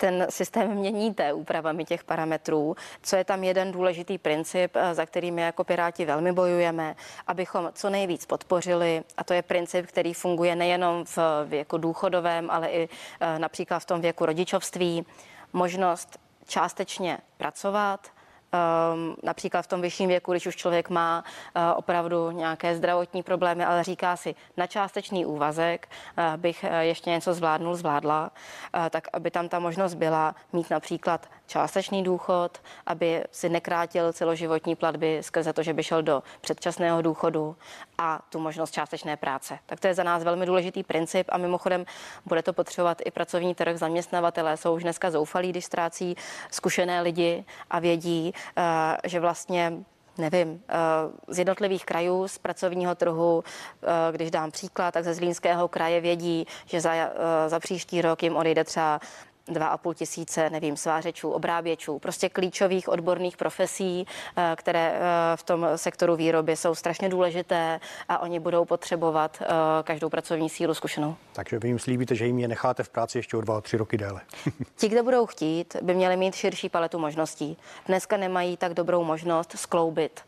ten 0.00 0.26
systém 0.30 0.74
měníte 0.74 1.32
úpravami 1.32 1.84
těch 1.84 2.04
parametrů, 2.04 2.76
co 3.02 3.16
je 3.16 3.24
tam 3.24 3.44
jeden 3.44 3.72
důležitý 3.72 4.18
princip, 4.18 4.72
eh, 4.74 4.94
za 4.94 5.06
který 5.06 5.30
my 5.30 5.42
jako 5.42 5.64
Piráti 5.64 6.04
velmi 6.04 6.32
bojujeme, 6.32 6.96
abychom 7.26 7.70
co 7.74 7.90
nejvíc 7.90 8.26
podpořili, 8.26 9.02
a 9.16 9.24
to 9.24 9.34
je 9.34 9.42
princip, 9.42 9.86
který 9.86 10.14
funguje 10.14 10.56
nejenom 10.56 11.04
v 11.04 11.18
věku 11.44 11.78
důchodovém, 11.78 12.50
ale 12.50 12.68
i 12.68 12.88
eh, 13.20 13.38
například 13.38 13.78
v 13.78 13.86
tom 13.86 14.00
věku 14.00 14.26
rodičovství, 14.26 15.06
možnost 15.52 16.18
částečně 16.46 17.18
pracovat, 17.36 18.08
Um, 18.52 19.16
například 19.22 19.62
v 19.62 19.66
tom 19.66 19.80
vyšším 19.80 20.08
věku, 20.08 20.32
když 20.32 20.46
už 20.46 20.56
člověk 20.56 20.90
má 20.90 21.24
uh, 21.56 21.62
opravdu 21.76 22.30
nějaké 22.30 22.76
zdravotní 22.76 23.22
problémy, 23.22 23.64
ale 23.64 23.84
říká 23.84 24.16
si, 24.16 24.34
na 24.56 24.66
částečný 24.66 25.26
úvazek 25.26 25.88
uh, 26.18 26.36
bych 26.36 26.64
uh, 26.64 26.78
ještě 26.78 27.10
něco 27.10 27.34
zvládnul, 27.34 27.74
zvládla, 27.74 28.30
uh, 28.74 28.88
tak 28.90 29.08
aby 29.12 29.30
tam 29.30 29.48
ta 29.48 29.58
možnost 29.58 29.94
byla 29.94 30.34
mít 30.52 30.70
například 30.70 31.26
částečný 31.46 32.02
důchod, 32.02 32.58
aby 32.86 33.24
si 33.30 33.48
nekrátil 33.48 34.12
celoživotní 34.12 34.76
platby 34.76 35.18
skrze 35.20 35.52
to, 35.52 35.62
že 35.62 35.74
by 35.74 35.82
šel 35.82 36.02
do 36.02 36.22
předčasného 36.40 37.02
důchodu 37.02 37.56
a 37.98 38.20
tu 38.28 38.38
možnost 38.38 38.70
částečné 38.70 39.16
práce. 39.16 39.58
Tak 39.66 39.80
to 39.80 39.86
je 39.86 39.94
za 39.94 40.02
nás 40.02 40.24
velmi 40.24 40.46
důležitý 40.46 40.82
princip 40.82 41.26
a 41.32 41.38
mimochodem 41.38 41.86
bude 42.26 42.42
to 42.42 42.52
potřebovat 42.52 42.98
i 43.04 43.10
pracovní 43.10 43.54
trh. 43.54 43.76
Zaměstnavatelé 43.78 44.56
jsou 44.56 44.74
už 44.74 44.82
dneska 44.82 45.10
zoufalí, 45.10 45.50
když 45.50 45.64
ztrácí 45.64 46.16
zkušené 46.50 47.00
lidi 47.00 47.44
a 47.70 47.78
vědí, 47.78 48.32
že 49.04 49.20
vlastně 49.20 49.72
nevím, 50.18 50.62
eh, 50.68 50.74
z 51.28 51.38
jednotlivých 51.38 51.84
krajů, 51.84 52.28
z 52.28 52.38
pracovního 52.38 52.94
trhu, 52.94 53.44
eh, 53.82 53.86
když 54.12 54.30
dám 54.30 54.50
příklad, 54.50 54.94
tak 54.94 55.04
ze 55.04 55.14
Zlínského 55.14 55.68
kraje 55.68 56.00
vědí, 56.00 56.46
že 56.66 56.80
za, 56.80 56.92
za 57.46 57.58
příští 57.60 58.02
rok 58.02 58.22
jim 58.22 58.36
odejde 58.36 58.64
třeba 58.64 59.00
2,5 59.50 59.94
tisíce, 59.94 60.50
nevím, 60.50 60.76
svářečů, 60.76 61.30
obráběčů, 61.30 61.98
prostě 61.98 62.28
klíčových 62.28 62.88
odborných 62.88 63.36
profesí, 63.36 64.06
eh, 64.36 64.56
které 64.56 64.92
eh, 64.94 65.00
v 65.36 65.42
tom 65.42 65.66
sektoru 65.76 66.16
výroby 66.16 66.56
jsou 66.56 66.74
strašně 66.74 67.08
důležité 67.08 67.80
a 68.08 68.18
oni 68.18 68.40
budou 68.40 68.64
potřebovat 68.64 69.42
eh, 69.42 69.46
každou 69.82 70.08
pracovní 70.08 70.48
sílu 70.48 70.74
zkušenou. 70.74 71.16
Takže 71.32 71.58
vy 71.58 71.68
jim 71.68 71.78
slíbíte, 71.78 72.14
že 72.14 72.26
jim 72.26 72.38
je 72.38 72.48
necháte 72.48 72.82
v 72.82 72.88
práci 72.88 73.18
ještě 73.18 73.36
o 73.36 73.40
dva, 73.40 73.60
tři 73.60 73.76
roky 73.76 73.98
déle. 73.98 74.20
Ti, 74.76 74.88
kdo 74.88 75.02
budou 75.02 75.26
chtít, 75.26 75.76
by 75.82 75.94
měli 75.94 76.16
mít 76.16 76.34
širší 76.34 76.68
paletu 76.68 76.98
možností. 76.98 77.56
Dneska 77.86 78.16
nemají 78.16 78.56
tak 78.56 78.74
dobrou 78.74 79.04
možnost 79.04 79.52
skloubit 79.56 80.20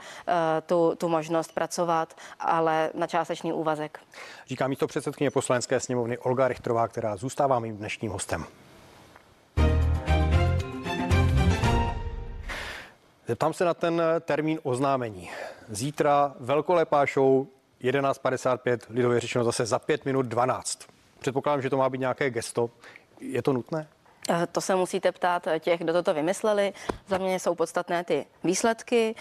tu, 0.66 0.94
tu 0.98 1.08
možnost 1.08 1.52
pracovat, 1.52 2.14
ale 2.40 2.90
na 2.94 3.06
částečný 3.06 3.52
úvazek. 3.52 3.98
Říká 4.46 4.68
místo 4.68 4.86
předsedkyně 4.86 5.30
poslanecké 5.30 5.80
sněmovny 5.80 6.18
Olga 6.18 6.48
Richtrová, 6.48 6.88
která 6.88 7.16
zůstává 7.16 7.58
mým 7.58 7.76
dnešním 7.76 8.10
hostem. 8.10 8.46
Zeptám 13.26 13.52
se 13.52 13.64
na 13.64 13.74
ten 13.74 14.00
eh, 14.00 14.20
termín 14.20 14.58
oznámení. 14.62 15.30
Zítra 15.68 16.34
velkolepá 16.40 17.04
show 17.14 17.46
11.55, 17.80 18.78
lidově 18.90 19.20
řečeno 19.20 19.44
zase 19.44 19.66
za 19.66 19.78
5 19.78 20.04
minut 20.04 20.26
12. 20.26 20.78
Předpokládám, 21.18 21.62
že 21.62 21.70
to 21.70 21.76
má 21.76 21.90
být 21.90 21.98
nějaké 21.98 22.30
gesto. 22.30 22.70
Je 23.20 23.42
to 23.42 23.52
nutné? 23.52 23.88
Eh, 24.30 24.46
to 24.52 24.60
se 24.60 24.74
musíte 24.74 25.12
ptát 25.12 25.46
eh, 25.46 25.60
těch, 25.60 25.80
kdo 25.80 25.92
toto 25.92 26.14
vymysleli. 26.14 26.72
Za 27.06 27.18
mě 27.18 27.40
jsou 27.40 27.54
podstatné 27.54 28.04
ty 28.04 28.26
výsledky. 28.44 29.14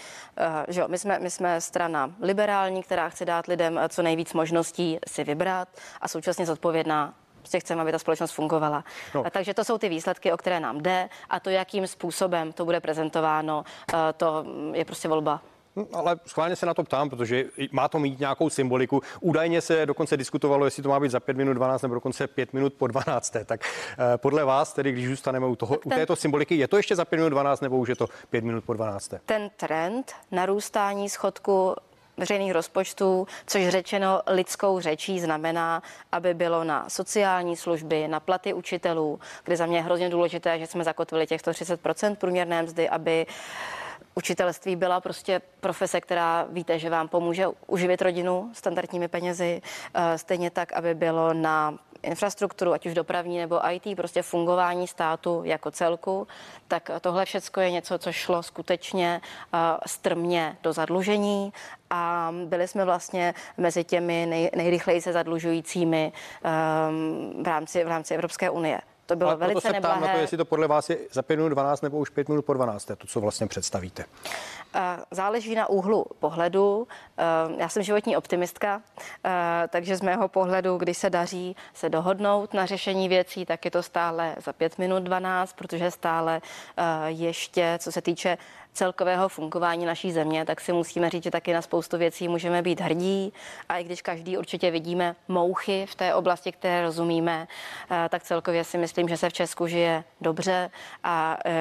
Že 0.68 0.84
my, 0.86 0.98
jsme, 0.98 1.18
my 1.18 1.30
jsme 1.30 1.60
strana 1.60 2.12
liberální, 2.20 2.82
která 2.82 3.08
chce 3.08 3.24
dát 3.24 3.46
lidem 3.46 3.80
co 3.88 4.02
nejvíc 4.02 4.32
možností 4.32 4.98
si 5.08 5.24
vybrat 5.24 5.68
a 6.00 6.08
současně 6.08 6.46
zodpovědná 6.46 7.14
Prostě 7.42 7.60
chceme, 7.60 7.82
aby 7.82 7.92
ta 7.92 7.98
společnost 7.98 8.30
fungovala. 8.32 8.84
No. 9.14 9.24
Takže 9.30 9.54
to 9.54 9.64
jsou 9.64 9.78
ty 9.78 9.88
výsledky, 9.88 10.32
o 10.32 10.36
které 10.36 10.60
nám 10.60 10.80
jde 10.82 11.08
a 11.30 11.40
to, 11.40 11.50
jakým 11.50 11.86
způsobem 11.86 12.52
to 12.52 12.64
bude 12.64 12.80
prezentováno, 12.80 13.64
eh, 13.94 13.96
to 14.16 14.44
je 14.72 14.84
prostě 14.84 15.08
volba 15.08 15.42
hm, 15.76 15.86
ale 15.92 16.16
schválně 16.26 16.56
se 16.56 16.66
na 16.66 16.74
to 16.74 16.82
ptám, 16.82 17.10
protože 17.10 17.44
má 17.72 17.88
to 17.88 17.98
mít 17.98 18.18
nějakou 18.20 18.50
symboliku. 18.50 19.00
Údajně 19.20 19.60
se 19.60 19.86
dokonce 19.86 20.16
diskutovalo, 20.16 20.64
jestli 20.64 20.82
to 20.82 20.88
má 20.88 21.00
být 21.00 21.10
za 21.10 21.20
5 21.20 21.36
minut 21.36 21.52
12 21.52 21.82
nebo 21.82 21.94
dokonce 21.94 22.26
5 22.26 22.52
minut 22.52 22.74
po 22.74 22.86
12. 22.86 23.36
Tak 23.44 23.60
eh, 23.64 24.18
podle 24.18 24.44
vás, 24.44 24.72
tedy 24.72 24.92
když 24.92 25.08
zůstaneme 25.08 25.46
u, 25.46 25.56
toho, 25.56 25.76
ten, 25.76 25.92
u 25.92 25.96
této 25.96 26.16
symboliky, 26.16 26.56
je 26.56 26.68
to 26.68 26.76
ještě 26.76 26.96
za 26.96 27.04
5 27.04 27.16
minut 27.16 27.28
12 27.28 27.60
nebo 27.60 27.78
už 27.78 27.88
je 27.88 27.96
to 27.96 28.06
5 28.30 28.44
minut 28.44 28.64
po 28.64 28.72
12? 28.72 29.14
Ten 29.26 29.50
trend 29.56 30.12
narůstání 30.30 31.08
schodku 31.08 31.74
veřejných 32.16 32.52
rozpočtů, 32.52 33.26
což 33.46 33.68
řečeno 33.68 34.22
lidskou 34.26 34.80
řečí 34.80 35.20
znamená, 35.20 35.82
aby 36.12 36.34
bylo 36.34 36.64
na 36.64 36.88
sociální 36.88 37.56
služby, 37.56 38.08
na 38.08 38.20
platy 38.20 38.52
učitelů, 38.52 39.20
kde 39.44 39.56
za 39.56 39.66
mě 39.66 39.78
je 39.78 39.82
hrozně 39.82 40.10
důležité, 40.10 40.58
že 40.58 40.66
jsme 40.66 40.84
zakotvili 40.84 41.26
těch 41.26 41.40
130% 41.40 42.16
průměrné 42.16 42.62
mzdy, 42.62 42.88
aby 42.88 43.26
učitelství 44.14 44.76
byla 44.76 45.00
prostě 45.00 45.40
profese, 45.60 46.00
která 46.00 46.46
víte, 46.50 46.78
že 46.78 46.90
vám 46.90 47.08
pomůže 47.08 47.46
uživit 47.66 48.02
rodinu 48.02 48.50
standardními 48.52 49.08
penězi, 49.08 49.62
eh, 49.94 50.18
stejně 50.18 50.50
tak, 50.50 50.72
aby 50.72 50.94
bylo 50.94 51.34
na 51.34 51.78
infrastrukturu, 52.02 52.72
ať 52.72 52.86
už 52.86 52.94
dopravní 52.94 53.38
nebo 53.38 53.60
IT, 53.70 53.96
prostě 53.96 54.22
fungování 54.22 54.88
státu 54.88 55.42
jako 55.44 55.70
celku, 55.70 56.26
tak 56.68 56.90
tohle 57.00 57.24
všechno 57.24 57.62
je 57.62 57.70
něco, 57.70 57.98
co 57.98 58.12
šlo 58.12 58.42
skutečně 58.42 59.20
uh, 59.54 59.60
strmě 59.86 60.56
do 60.62 60.72
zadlužení 60.72 61.52
a 61.90 62.32
byli 62.44 62.68
jsme 62.68 62.84
vlastně 62.84 63.34
mezi 63.56 63.84
těmi 63.84 64.26
nej, 64.26 64.50
nejrychleji 64.56 65.00
se 65.00 65.12
zadlužujícími 65.12 66.12
um, 66.12 67.42
v, 67.42 67.46
rámci, 67.46 67.84
v 67.84 67.88
rámci 67.88 68.14
Evropské 68.14 68.50
unie. 68.50 68.80
To 69.12 69.16
bylo 69.16 69.30
Ale 69.30 69.38
velice 69.38 69.60
se 69.60 69.72
neblahé. 69.72 70.00
na 70.00 70.08
to, 70.12 70.18
jestli 70.18 70.36
to 70.36 70.44
podle 70.44 70.68
vás 70.68 70.90
je 70.90 70.98
za 71.12 71.22
5 71.22 71.36
minut 71.36 71.48
12 71.48 71.80
nebo 71.80 71.98
už 71.98 72.10
5 72.10 72.28
minut 72.28 72.44
po 72.44 72.54
12, 72.54 72.84
to, 72.84 73.06
co 73.06 73.20
vlastně 73.20 73.46
představíte. 73.46 74.04
Záleží 75.10 75.54
na 75.54 75.68
úhlu 75.68 76.06
pohledu. 76.18 76.88
Já 77.56 77.68
jsem 77.68 77.82
životní 77.82 78.16
optimistka, 78.16 78.82
takže 79.68 79.96
z 79.96 80.00
mého 80.00 80.28
pohledu, 80.28 80.76
když 80.76 80.98
se 80.98 81.10
daří 81.10 81.56
se 81.74 81.88
dohodnout 81.88 82.54
na 82.54 82.66
řešení 82.66 83.08
věcí, 83.08 83.46
tak 83.46 83.64
je 83.64 83.70
to 83.70 83.82
stále 83.82 84.34
za 84.44 84.52
5 84.52 84.78
minut 84.78 85.02
12, 85.02 85.52
protože 85.52 85.90
stále 85.90 86.40
ještě, 87.06 87.78
co 87.78 87.92
se 87.92 88.02
týče 88.02 88.38
celkového 88.72 89.28
fungování 89.28 89.86
naší 89.86 90.12
země, 90.12 90.44
tak 90.44 90.60
si 90.60 90.72
musíme 90.72 91.10
říct, 91.10 91.24
že 91.24 91.30
taky 91.30 91.52
na 91.52 91.62
spoustu 91.62 91.98
věcí 91.98 92.28
můžeme 92.28 92.62
být 92.62 92.80
hrdí. 92.80 93.32
A 93.68 93.78
i 93.78 93.84
když 93.84 94.02
každý 94.02 94.38
určitě 94.38 94.70
vidíme 94.70 95.16
mouchy 95.28 95.86
v 95.86 95.94
té 95.94 96.14
oblasti, 96.14 96.52
které 96.52 96.82
rozumíme, 96.82 97.48
eh, 97.90 98.08
tak 98.08 98.22
celkově 98.22 98.64
si 98.64 98.78
myslím, 98.78 99.08
že 99.08 99.16
se 99.16 99.28
v 99.28 99.32
Česku 99.32 99.66
žije 99.66 100.04
dobře. 100.20 100.70
A 101.04 101.38
eh, 101.44 101.52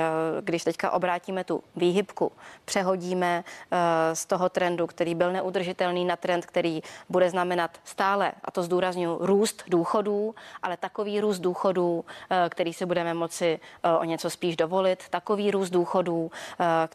když 0.41 0.63
teďka 0.63 0.91
obrátíme 0.91 1.43
tu 1.43 1.63
výhybku, 1.75 2.31
přehodíme 2.65 3.43
eh, 3.71 4.15
z 4.15 4.25
toho 4.25 4.49
trendu, 4.49 4.87
který 4.87 5.15
byl 5.15 5.31
neudržitelný, 5.31 6.05
na 6.05 6.15
trend, 6.15 6.45
který 6.45 6.81
bude 7.09 7.29
znamenat 7.29 7.77
stále, 7.83 8.31
a 8.45 8.51
to 8.51 8.63
zdůraznuju, 8.63 9.17
růst 9.21 9.63
důchodů, 9.67 10.35
ale 10.63 10.77
takový 10.77 11.21
růst 11.21 11.39
důchodů, 11.39 12.05
který 12.49 12.73
si 12.73 12.85
budeme 12.85 13.13
moci 13.13 13.59
o 13.99 14.03
něco 14.03 14.29
spíš 14.29 14.55
dovolit, 14.55 15.09
takový 15.09 15.51
růst 15.51 15.69
důchodů, 15.69 16.31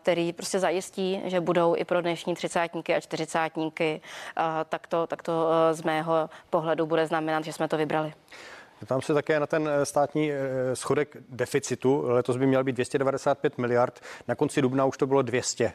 který 0.06 0.32
prostě 0.32 0.58
zajistí, 0.58 1.22
že 1.24 1.40
budou 1.40 1.76
i 1.76 1.84
pro 1.84 2.00
dnešní 2.00 2.34
třicátníky 2.34 2.94
a 2.94 3.00
čtyřicátníky, 3.00 4.00
tak 4.68 4.86
to, 4.86 5.06
tak 5.06 5.22
to 5.22 5.50
e, 5.70 5.74
z 5.74 5.82
mého 5.82 6.30
pohledu 6.50 6.86
bude 6.86 7.06
znamenat, 7.06 7.44
že 7.44 7.52
jsme 7.52 7.68
to 7.68 7.76
vybrali. 7.76 8.12
Tam 8.86 9.02
se 9.02 9.14
také 9.14 9.40
na 9.40 9.46
ten 9.46 9.68
e, 9.68 9.84
státní 9.84 10.30
schodek 10.74 11.16
deficitu. 11.28 12.02
Letos 12.06 12.36
by 12.36 12.46
měl 12.46 12.64
být 12.64 12.72
295 12.72 13.58
miliard, 13.58 14.00
na 14.28 14.34
konci 14.34 14.62
dubna 14.62 14.84
už 14.84 14.96
to 14.96 15.06
bylo 15.06 15.22
200. 15.22 15.72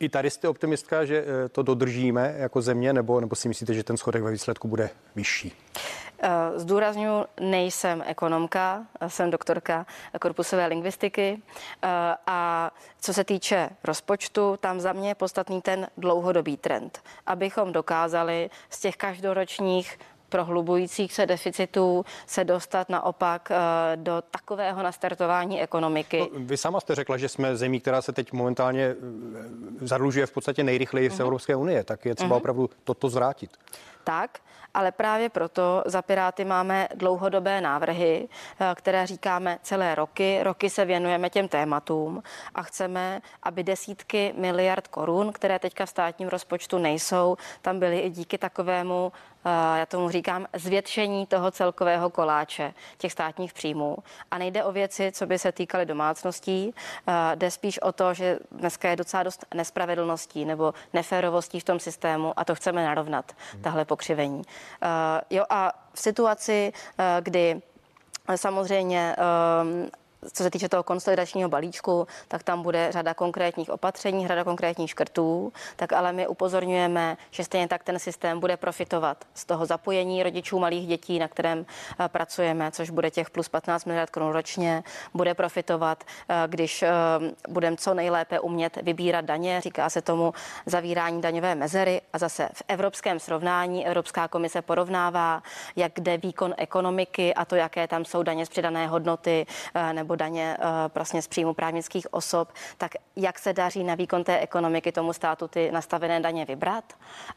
I 0.00 0.08
tady 0.08 0.30
jste 0.30 0.48
optimistka, 0.48 1.04
že 1.04 1.24
to 1.52 1.62
dodržíme 1.62 2.34
jako 2.38 2.62
země, 2.62 2.92
nebo, 2.92 3.20
nebo 3.20 3.36
si 3.36 3.48
myslíte, 3.48 3.74
že 3.74 3.84
ten 3.84 3.96
schodek 3.96 4.22
ve 4.22 4.30
výsledku 4.30 4.68
bude 4.68 4.90
vyšší? 5.16 5.52
Eh, 6.22 6.58
zdůraznuju, 6.58 7.24
nejsem 7.40 8.02
ekonomka, 8.06 8.86
jsem 9.06 9.30
doktorka 9.30 9.86
korpusové 10.20 10.66
lingvistiky 10.66 11.42
eh, 11.82 11.88
a 12.26 12.70
co 13.00 13.14
se 13.14 13.24
týče 13.24 13.70
rozpočtu, 13.84 14.56
tam 14.60 14.80
za 14.80 14.92
mě 14.92 15.08
je 15.08 15.14
podstatný 15.14 15.62
ten 15.62 15.86
dlouhodobý 15.96 16.56
trend, 16.56 17.02
abychom 17.26 17.72
dokázali 17.72 18.50
z 18.70 18.80
těch 18.80 18.96
každoročních 18.96 19.98
prohlubujících 20.28 21.12
se 21.12 21.26
deficitů 21.26 22.04
se 22.26 22.44
dostat 22.44 22.88
naopak 22.88 23.50
eh, 23.50 23.56
do 23.96 24.22
takového 24.30 24.82
nastartování 24.82 25.62
ekonomiky. 25.62 26.18
No, 26.18 26.28
vy 26.32 26.56
sama 26.56 26.80
jste 26.80 26.94
řekla, 26.94 27.16
že 27.16 27.28
jsme 27.28 27.56
zemí, 27.56 27.80
která 27.80 28.02
se 28.02 28.12
teď 28.12 28.32
momentálně 28.32 28.94
zadlužuje 29.80 30.26
v 30.26 30.32
podstatě 30.32 30.64
nejrychleji 30.64 31.10
z 31.10 31.14
uh-huh. 31.14 31.20
Evropské 31.20 31.56
unie, 31.56 31.84
tak 31.84 32.04
je 32.04 32.14
třeba 32.14 32.34
uh-huh. 32.34 32.38
opravdu 32.38 32.70
toto 32.84 33.08
zvrátit. 33.08 33.50
Tak, 34.04 34.38
ale 34.78 34.92
právě 34.92 35.28
proto 35.28 35.82
za 35.86 36.02
Piráty 36.02 36.44
máme 36.44 36.88
dlouhodobé 36.94 37.60
návrhy, 37.60 38.28
eh, 38.60 38.74
které 38.74 39.06
říkáme 39.06 39.58
celé 39.62 39.94
roky. 39.94 40.38
Roky 40.42 40.70
se 40.70 40.84
věnujeme 40.84 41.30
těm 41.30 41.48
tématům 41.48 42.22
a 42.54 42.62
chceme, 42.62 43.20
aby 43.42 43.62
desítky 43.64 44.34
miliard 44.36 44.88
korun, 44.88 45.32
které 45.32 45.58
teďka 45.58 45.86
v 45.86 45.90
státním 45.90 46.28
rozpočtu 46.28 46.78
nejsou, 46.78 47.36
tam 47.62 47.78
byly 47.78 47.98
i 47.98 48.10
díky 48.10 48.38
takovému 48.38 49.12
já 49.76 49.86
tomu 49.86 50.10
říkám, 50.10 50.46
zvětšení 50.56 51.26
toho 51.26 51.50
celkového 51.50 52.10
koláče 52.10 52.74
těch 52.98 53.12
státních 53.12 53.52
příjmů. 53.52 53.96
A 54.30 54.38
nejde 54.38 54.64
o 54.64 54.72
věci, 54.72 55.12
co 55.12 55.26
by 55.26 55.38
se 55.38 55.52
týkaly 55.52 55.86
domácností, 55.86 56.74
jde 57.34 57.50
spíš 57.50 57.78
o 57.78 57.92
to, 57.92 58.14
že 58.14 58.38
dneska 58.52 58.88
je 58.88 58.96
docela 58.96 59.22
dost 59.22 59.46
nespravedlností 59.54 60.44
nebo 60.44 60.74
neférovostí 60.92 61.60
v 61.60 61.64
tom 61.64 61.80
systému 61.80 62.32
a 62.36 62.44
to 62.44 62.54
chceme 62.54 62.84
narovnat, 62.84 63.32
tahle 63.60 63.84
pokřivení. 63.84 64.42
Jo 65.30 65.44
a 65.50 65.72
v 65.94 66.00
situaci, 66.00 66.72
kdy 67.20 67.62
samozřejmě 68.36 69.16
co 70.32 70.42
se 70.42 70.50
týče 70.50 70.68
toho 70.68 70.82
konsolidačního 70.82 71.48
balíčku, 71.48 72.06
tak 72.28 72.42
tam 72.42 72.62
bude 72.62 72.92
řada 72.92 73.14
konkrétních 73.14 73.70
opatření, 73.70 74.28
řada 74.28 74.44
konkrétních 74.44 74.90
škrtů, 74.90 75.52
tak 75.76 75.92
ale 75.92 76.12
my 76.12 76.26
upozorňujeme, 76.26 77.16
že 77.30 77.44
stejně 77.44 77.68
tak 77.68 77.84
ten 77.84 77.98
systém 77.98 78.40
bude 78.40 78.56
profitovat 78.56 79.24
z 79.34 79.44
toho 79.44 79.66
zapojení 79.66 80.22
rodičů 80.22 80.58
malých 80.58 80.86
dětí, 80.86 81.18
na 81.18 81.28
kterém 81.28 81.66
eh, 82.00 82.08
pracujeme, 82.08 82.70
což 82.70 82.90
bude 82.90 83.10
těch 83.10 83.30
plus 83.30 83.48
15 83.48 83.84
miliard 83.84 84.10
korun 84.10 84.32
ročně, 84.32 84.82
bude 85.14 85.34
profitovat, 85.34 86.04
eh, 86.28 86.34
když 86.46 86.82
eh, 86.82 86.90
budeme 87.48 87.76
co 87.76 87.94
nejlépe 87.94 88.40
umět 88.40 88.78
vybírat 88.82 89.24
daně, 89.24 89.60
říká 89.60 89.90
se 89.90 90.02
tomu 90.02 90.32
zavírání 90.66 91.20
daňové 91.20 91.54
mezery. 91.54 92.00
A 92.12 92.18
zase 92.18 92.48
v 92.52 92.62
evropském 92.68 93.20
srovnání 93.20 93.86
Evropská 93.86 94.28
komise 94.28 94.62
porovnává, 94.62 95.42
jak 95.76 96.00
jde 96.00 96.16
výkon 96.16 96.54
ekonomiky 96.56 97.34
a 97.34 97.44
to, 97.44 97.56
jaké 97.56 97.88
tam 97.88 98.04
jsou 98.04 98.22
daně 98.22 98.46
z 98.46 98.48
přidané 98.48 98.86
hodnoty 98.86 99.46
nebo 99.92 100.07
nebo 100.08 100.16
daně 100.16 100.56
vlastně 100.94 101.22
z 101.22 101.28
příjmu 101.28 101.54
právnických 101.54 102.14
osob, 102.14 102.48
tak 102.78 102.90
jak 103.16 103.38
se 103.38 103.52
daří 103.52 103.84
na 103.84 103.94
výkon 103.94 104.24
té 104.24 104.38
ekonomiky 104.38 104.92
tomu 104.92 105.12
státu 105.12 105.48
ty 105.48 105.70
nastavené 105.70 106.20
daně 106.20 106.44
vybrat. 106.44 106.84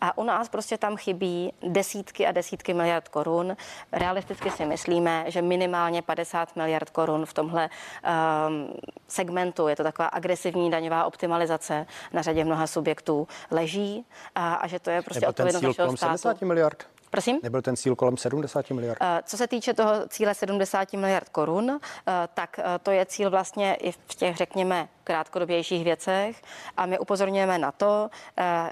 A 0.02 0.18
u 0.18 0.24
nás 0.24 0.50
prostě 0.50 0.78
tam 0.78 0.98
chybí 0.98 1.54
desítky 1.62 2.28
a 2.28 2.32
desítky 2.32 2.74
miliard 2.74 3.08
korun. 3.08 3.58
Realisticky 3.92 4.52
si 4.52 4.66
myslíme, 4.66 5.26
že 5.28 5.42
minimálně 5.42 6.02
50 6.02 6.56
miliard 6.56 6.90
korun 6.90 7.26
v 7.26 7.34
tomhle 7.34 7.70
um, 7.70 8.74
segmentu, 9.08 9.68
je 9.68 9.76
to 9.76 9.84
taková 9.84 10.08
agresivní 10.08 10.72
daňová 10.72 11.06
optimalizace 11.06 11.86
na 12.14 12.22
řadě 12.22 12.44
mnoha 12.44 12.68
subjektů, 12.68 13.28
leží 13.52 14.06
a, 14.36 14.54
a 14.54 14.68
že 14.68 14.80
to 14.80 14.90
je 14.90 15.02
prostě 15.02 15.28
odpovědnost 15.28 15.62
našeho 15.62 15.98
státu. 15.98 16.18
70 16.18 16.42
miliard? 16.42 16.88
Prosím? 17.12 17.40
Nebyl 17.44 17.62
ten 17.62 17.76
cíl 17.76 17.96
kolem 17.96 18.18
70 18.18 18.70
miliard? 18.70 18.98
Eh, 19.02 19.22
co 19.26 19.38
se 19.38 19.48
týče 19.48 19.74
toho 19.74 20.08
cíle 20.08 20.34
70 20.34 20.94
miliard 20.94 21.30
korun, 21.30 21.70
eh, 21.72 22.12
tak 22.34 22.60
eh, 22.60 22.80
to 22.84 22.92
je 22.92 23.06
cíl 23.06 23.30
vlastně 23.30 23.74
i 23.74 23.92
v 23.92 24.16
těch, 24.16 24.38
řekněme, 24.38 24.88
krátkodobějších 25.04 25.84
věcech 25.84 26.42
a 26.78 26.86
my 26.86 27.00
upozorňujeme 27.00 27.58
na 27.58 27.72
to, 27.72 28.10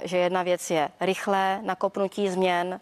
že 0.03 0.17
jedna 0.17 0.43
věc 0.43 0.69
je 0.69 0.89
rychlé 0.99 1.59
nakopnutí 1.63 2.29
změn, 2.29 2.79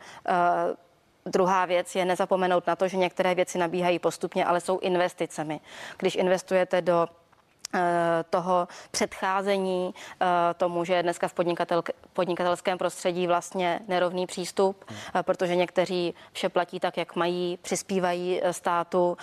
Druhá 1.25 1.65
věc 1.65 1.95
je 1.95 2.05
nezapomenout 2.05 2.67
na 2.67 2.75
to, 2.75 2.87
že 2.87 2.97
některé 2.97 3.35
věci 3.35 3.57
nabíhají 3.57 3.99
postupně, 3.99 4.45
ale 4.45 4.61
jsou 4.61 4.79
investicemi. 4.79 5.59
Když 5.97 6.15
investujete 6.15 6.81
do 6.81 7.07
toho 8.29 8.67
předcházení 8.91 9.93
eh, 10.21 10.25
tomu, 10.53 10.83
že 10.83 10.93
je 10.93 11.03
dneska 11.03 11.27
v 11.27 11.33
podnikatel, 11.33 11.83
podnikatelském 12.13 12.77
prostředí 12.77 13.27
vlastně 13.27 13.79
nerovný 13.87 14.27
přístup, 14.27 14.85
hmm. 14.87 15.23
protože 15.23 15.55
někteří 15.55 16.13
vše 16.31 16.49
platí 16.49 16.79
tak, 16.79 16.97
jak 16.97 17.15
mají, 17.15 17.59
přispívají 17.61 18.41
státu 18.51 19.17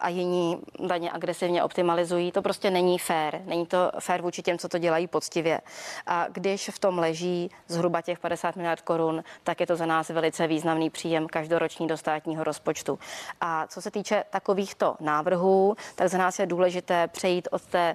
a 0.00 0.08
jiní 0.08 0.62
daně 0.86 1.12
agresivně 1.12 1.62
optimalizují. 1.62 2.32
To 2.32 2.42
prostě 2.42 2.70
není 2.70 2.98
fér. 2.98 3.40
Není 3.44 3.66
to 3.66 3.90
fér 3.98 4.22
vůči 4.22 4.42
těm, 4.42 4.58
co 4.58 4.68
to 4.68 4.78
dělají 4.78 5.06
poctivě. 5.06 5.60
A 6.06 6.26
když 6.28 6.68
v 6.68 6.78
tom 6.78 6.98
leží 6.98 7.50
zhruba 7.68 8.02
těch 8.02 8.18
50 8.18 8.56
miliard 8.56 8.80
korun, 8.80 9.24
tak 9.44 9.60
je 9.60 9.66
to 9.66 9.76
za 9.76 9.86
nás 9.86 10.08
velice 10.08 10.46
významný 10.46 10.90
příjem 10.90 11.26
každoroční 11.26 11.86
do 11.86 11.96
státního 11.96 12.44
rozpočtu. 12.44 12.98
A 13.40 13.66
co 13.66 13.82
se 13.82 13.90
týče 13.90 14.24
takovýchto 14.30 14.96
návrhů, 15.00 15.76
tak 15.94 16.08
za 16.08 16.18
nás 16.18 16.38
je 16.38 16.46
důležité 16.46 17.08
přejít 17.08 17.48
od 17.50 17.62
té 17.72 17.86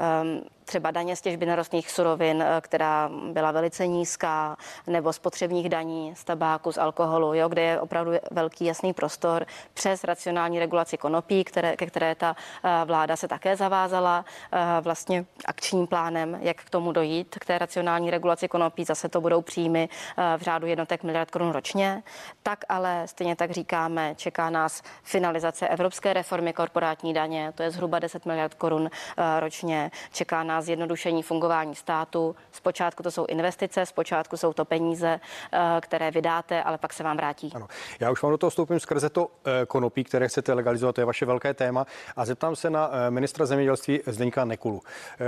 um, 0.00 0.38
třeba 0.66 0.90
daně 0.90 1.16
z 1.16 1.20
těžby 1.20 1.46
nerostných 1.46 1.90
surovin, 1.90 2.42
eh, 2.42 2.60
která 2.60 3.10
byla 3.32 3.50
velice 3.50 3.86
nízká, 3.86 4.56
nebo 4.86 5.12
spotřebních 5.12 5.68
daní 5.68 6.14
z 6.16 6.24
tabáku, 6.24 6.72
z 6.72 6.78
alkoholu, 6.78 7.34
jo, 7.34 7.48
kde 7.48 7.62
je 7.62 7.80
opravdu 7.80 8.12
velký 8.30 8.64
jasný 8.64 8.92
prostor 8.92 9.46
přes 9.74 10.04
racionální 10.04 10.58
regulaci 10.58 10.96
konopí, 10.96 11.44
které, 11.44 11.76
ke 11.76 11.86
které 11.86 12.14
ta 12.14 12.36
eh, 12.64 12.84
vláda 12.84 13.16
se 13.16 13.28
také 13.28 13.56
zavázala 13.56 14.24
eh, 14.52 14.58
vlastně 14.80 15.24
akčním 15.44 15.86
plánem, 15.86 16.38
jak 16.40 16.56
k 16.56 16.70
tomu 16.70 16.92
dojít, 16.92 17.36
k 17.40 17.44
té 17.44 17.58
racionální 17.58 18.10
regulaci 18.10 18.48
konopí. 18.48 18.84
Zase 18.84 19.08
to 19.08 19.20
budou 19.20 19.42
příjmy 19.42 19.88
v 20.36 20.42
řádu 20.42 20.66
jednotek 20.66 21.02
miliard 21.02 21.30
korun 21.30 21.50
ročně. 21.50 22.02
Tak 22.42 22.64
ale 22.68 23.02
stejně 23.06 23.36
tak 23.36 23.50
říkáme, 23.50 24.14
čeká 24.14 24.50
nás 24.50 24.82
finalizace 25.02 25.68
evropské 25.68 26.12
reformy 26.12 26.52
korporátní 26.52 27.14
daně, 27.14 27.52
to 27.54 27.62
je 27.62 27.70
zhruba 27.70 27.98
10 27.98 28.26
miliard 28.26 28.54
korun 28.54 28.90
ročně. 29.40 29.90
Čeká 30.12 30.42
nás 30.42 30.55
zjednodušení 30.60 31.22
fungování 31.22 31.74
státu. 31.74 32.36
Zpočátku 32.52 33.02
to 33.02 33.10
jsou 33.10 33.26
investice, 33.26 33.86
zpočátku 33.86 34.36
jsou 34.36 34.52
to 34.52 34.64
peníze, 34.64 35.20
eh, 35.52 35.58
které 35.80 36.10
vydáte, 36.10 36.62
ale 36.62 36.78
pak 36.78 36.92
se 36.92 37.02
vám 37.02 37.16
vrátí. 37.16 37.52
Ano. 37.54 37.68
Já 38.00 38.10
už 38.10 38.22
vám 38.22 38.32
do 38.32 38.38
toho 38.38 38.50
vstoupím 38.50 38.80
skrze 38.80 39.10
to 39.10 39.30
eh, 39.44 39.66
konopí, 39.66 40.04
které 40.04 40.28
chcete 40.28 40.52
legalizovat, 40.52 40.94
to 40.94 41.00
je 41.00 41.04
vaše 41.04 41.26
velké 41.26 41.54
téma. 41.54 41.86
A 42.16 42.24
zeptám 42.24 42.56
se 42.56 42.70
na 42.70 42.90
eh, 42.92 43.10
ministra 43.10 43.46
zemědělství 43.46 44.00
Zdeňka 44.06 44.44
Nekulu. 44.44 44.82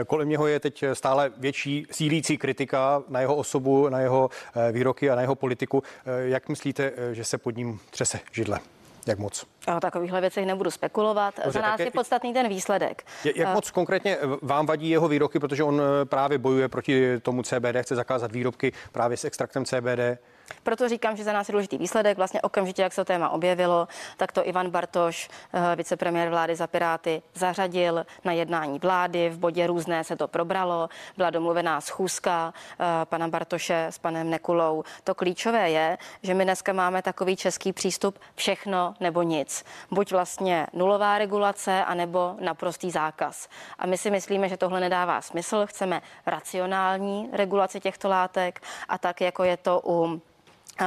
Kolem 0.06 0.28
něho 0.28 0.46
je 0.46 0.60
teď 0.60 0.84
stále 0.92 1.30
větší 1.36 1.86
sílící 1.90 2.38
kritika 2.38 3.02
na 3.08 3.20
jeho 3.20 3.36
osobu, 3.36 3.88
na 3.88 4.00
jeho 4.00 4.30
výroky 4.72 5.10
a 5.10 5.14
na 5.14 5.20
jeho 5.20 5.34
politiku. 5.34 5.82
Jak 6.20 6.48
myslíte, 6.48 6.92
že 7.12 7.24
se 7.24 7.38
pod 7.38 7.56
ním 7.56 7.80
třese 7.90 8.20
židle? 8.32 8.60
Jak 9.06 9.18
moc? 9.18 9.46
O 9.76 9.80
takovýchhle 9.80 10.20
věcech 10.20 10.46
nebudu 10.46 10.70
spekulovat. 10.70 11.34
Dobře, 11.36 11.52
Za 11.52 11.60
nás 11.60 11.80
je 11.80 11.90
podstatný 11.90 12.32
ten 12.32 12.48
výsledek. 12.48 13.02
Jak 13.34 13.54
moc 13.54 13.70
konkrétně 13.70 14.18
vám 14.42 14.66
vadí 14.66 14.90
jeho 14.90 15.08
výroky, 15.08 15.38
protože 15.38 15.64
on 15.64 15.82
právě 16.04 16.38
bojuje 16.38 16.68
proti 16.68 17.20
tomu 17.20 17.42
CBD, 17.42 17.76
chce 17.82 17.96
zakázat 17.96 18.32
výrobky 18.32 18.72
právě 18.92 19.16
s 19.16 19.24
extraktem 19.24 19.64
CBD? 19.64 20.18
Proto 20.62 20.88
říkám, 20.88 21.16
že 21.16 21.24
za 21.24 21.32
nás 21.32 21.48
je 21.48 21.52
důležitý 21.52 21.78
výsledek. 21.78 22.16
Vlastně 22.16 22.42
okamžitě, 22.42 22.82
jak 22.82 22.92
se 22.92 23.00
to 23.00 23.04
téma 23.04 23.28
objevilo, 23.28 23.88
tak 24.16 24.32
to 24.32 24.48
Ivan 24.48 24.70
Bartoš, 24.70 25.28
eh, 25.52 25.76
vicepremiér 25.76 26.28
vlády 26.28 26.56
za 26.56 26.66
Piráty, 26.66 27.22
zařadil 27.34 28.06
na 28.24 28.32
jednání 28.32 28.78
vlády. 28.78 29.30
V 29.30 29.38
bodě 29.38 29.66
různé 29.66 30.04
se 30.04 30.16
to 30.16 30.28
probralo. 30.28 30.88
Byla 31.16 31.30
domluvená 31.30 31.80
schůzka 31.80 32.54
eh, 32.80 32.84
pana 33.04 33.28
Bartoše 33.28 33.86
s 33.86 33.98
panem 33.98 34.30
Nekulou. 34.30 34.84
To 35.04 35.14
klíčové 35.14 35.70
je, 35.70 35.98
že 36.22 36.34
my 36.34 36.44
dneska 36.44 36.72
máme 36.72 37.02
takový 37.02 37.36
český 37.36 37.72
přístup 37.72 38.18
všechno 38.34 38.94
nebo 39.00 39.22
nic. 39.22 39.64
Buď 39.90 40.12
vlastně 40.12 40.66
nulová 40.72 41.18
regulace, 41.18 41.84
anebo 41.84 42.36
naprostý 42.40 42.90
zákaz. 42.90 43.48
A 43.78 43.86
my 43.86 43.98
si 43.98 44.10
myslíme, 44.10 44.48
že 44.48 44.56
tohle 44.56 44.80
nedává 44.80 45.20
smysl. 45.20 45.66
Chceme 45.66 46.02
racionální 46.26 47.28
regulaci 47.32 47.80
těchto 47.80 48.08
látek 48.08 48.60
a 48.88 48.98
tak, 48.98 49.20
jako 49.20 49.44
je 49.44 49.56
to 49.56 49.80
u 49.84 50.20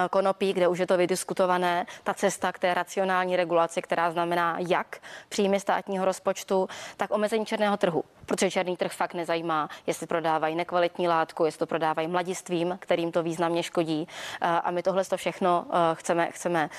konopí, 0.10 0.54
kde 0.54 0.68
už 0.68 0.80
je 0.80 0.88
to 0.88 0.98
vydiskutované, 0.98 1.86
ta 2.04 2.14
cesta 2.14 2.52
k 2.52 2.60
té 2.60 2.74
racionální 2.74 3.36
regulaci, 3.36 3.82
která 3.82 4.12
znamená 4.12 4.58
jak 4.68 5.00
příjmy 5.30 5.60
státního 5.60 6.06
rozpočtu, 6.06 6.70
tak 6.98 7.12
omezení 7.12 7.46
černého 7.46 7.78
trhu 7.78 8.04
protože 8.26 8.52
černý 8.52 8.78
trh 8.78 8.92
fakt 8.92 9.14
nezajímá, 9.14 9.70
jestli 9.88 10.08
prodávají 10.08 10.56
nekvalitní 10.56 11.08
látku, 11.08 11.46
jestli 11.46 11.60
to 11.60 11.66
prodávají 11.66 12.08
mladistvím, 12.08 12.78
kterým 12.82 13.12
to 13.12 13.24
významně 13.24 13.64
škodí. 13.64 14.08
Eh, 14.42 14.48
a 14.48 14.72
my 14.72 14.84
tohle 14.84 15.06
to 15.06 15.18
všechno 15.18 15.66
eh, 15.70 15.78
chceme, 15.94 16.32
chceme 16.32 16.70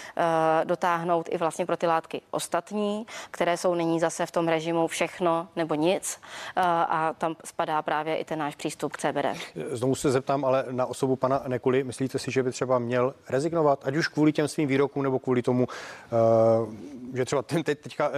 dotáhnout 0.65 1.29
i 1.31 1.39
vlastně 1.39 1.67
pro 1.67 1.77
ty 1.77 1.87
látky 1.87 2.21
ostatní, 2.31 3.07
které 3.31 3.57
jsou 3.57 3.75
nyní 3.75 4.01
zase 4.01 4.27
v 4.27 4.31
tom 4.31 4.49
režimu 4.49 4.87
všechno 4.87 5.49
nebo 5.57 5.75
nic. 5.75 6.21
A 6.57 7.15
tam 7.19 7.37
spadá 7.45 7.83
právě 7.83 8.17
i 8.17 8.25
ten 8.25 8.39
náš 8.39 8.57
přístup 8.57 8.93
k 8.93 8.99
CBD. 8.99 9.27
Znovu 9.71 9.95
se 9.95 10.11
zeptám, 10.11 10.45
ale 10.45 10.65
na 10.71 10.87
osobu 10.87 11.17
pana 11.17 11.43
Nekuli, 11.47 11.85
myslíte 11.85 12.19
si, 12.19 12.31
že 12.31 12.43
by 12.43 12.51
třeba 12.51 12.79
měl 12.79 13.15
rezignovat, 13.29 13.81
ať 13.85 13.97
už 13.97 14.09
kvůli 14.09 14.33
těm 14.33 14.49
svým 14.49 14.69
výrokům 14.69 15.03
nebo 15.03 15.19
kvůli 15.19 15.43
tomu, 15.43 15.67
že 17.15 17.25
třeba 17.25 17.43
ten, 17.43 17.63
teď, 17.63 17.81
teďka 17.81 18.11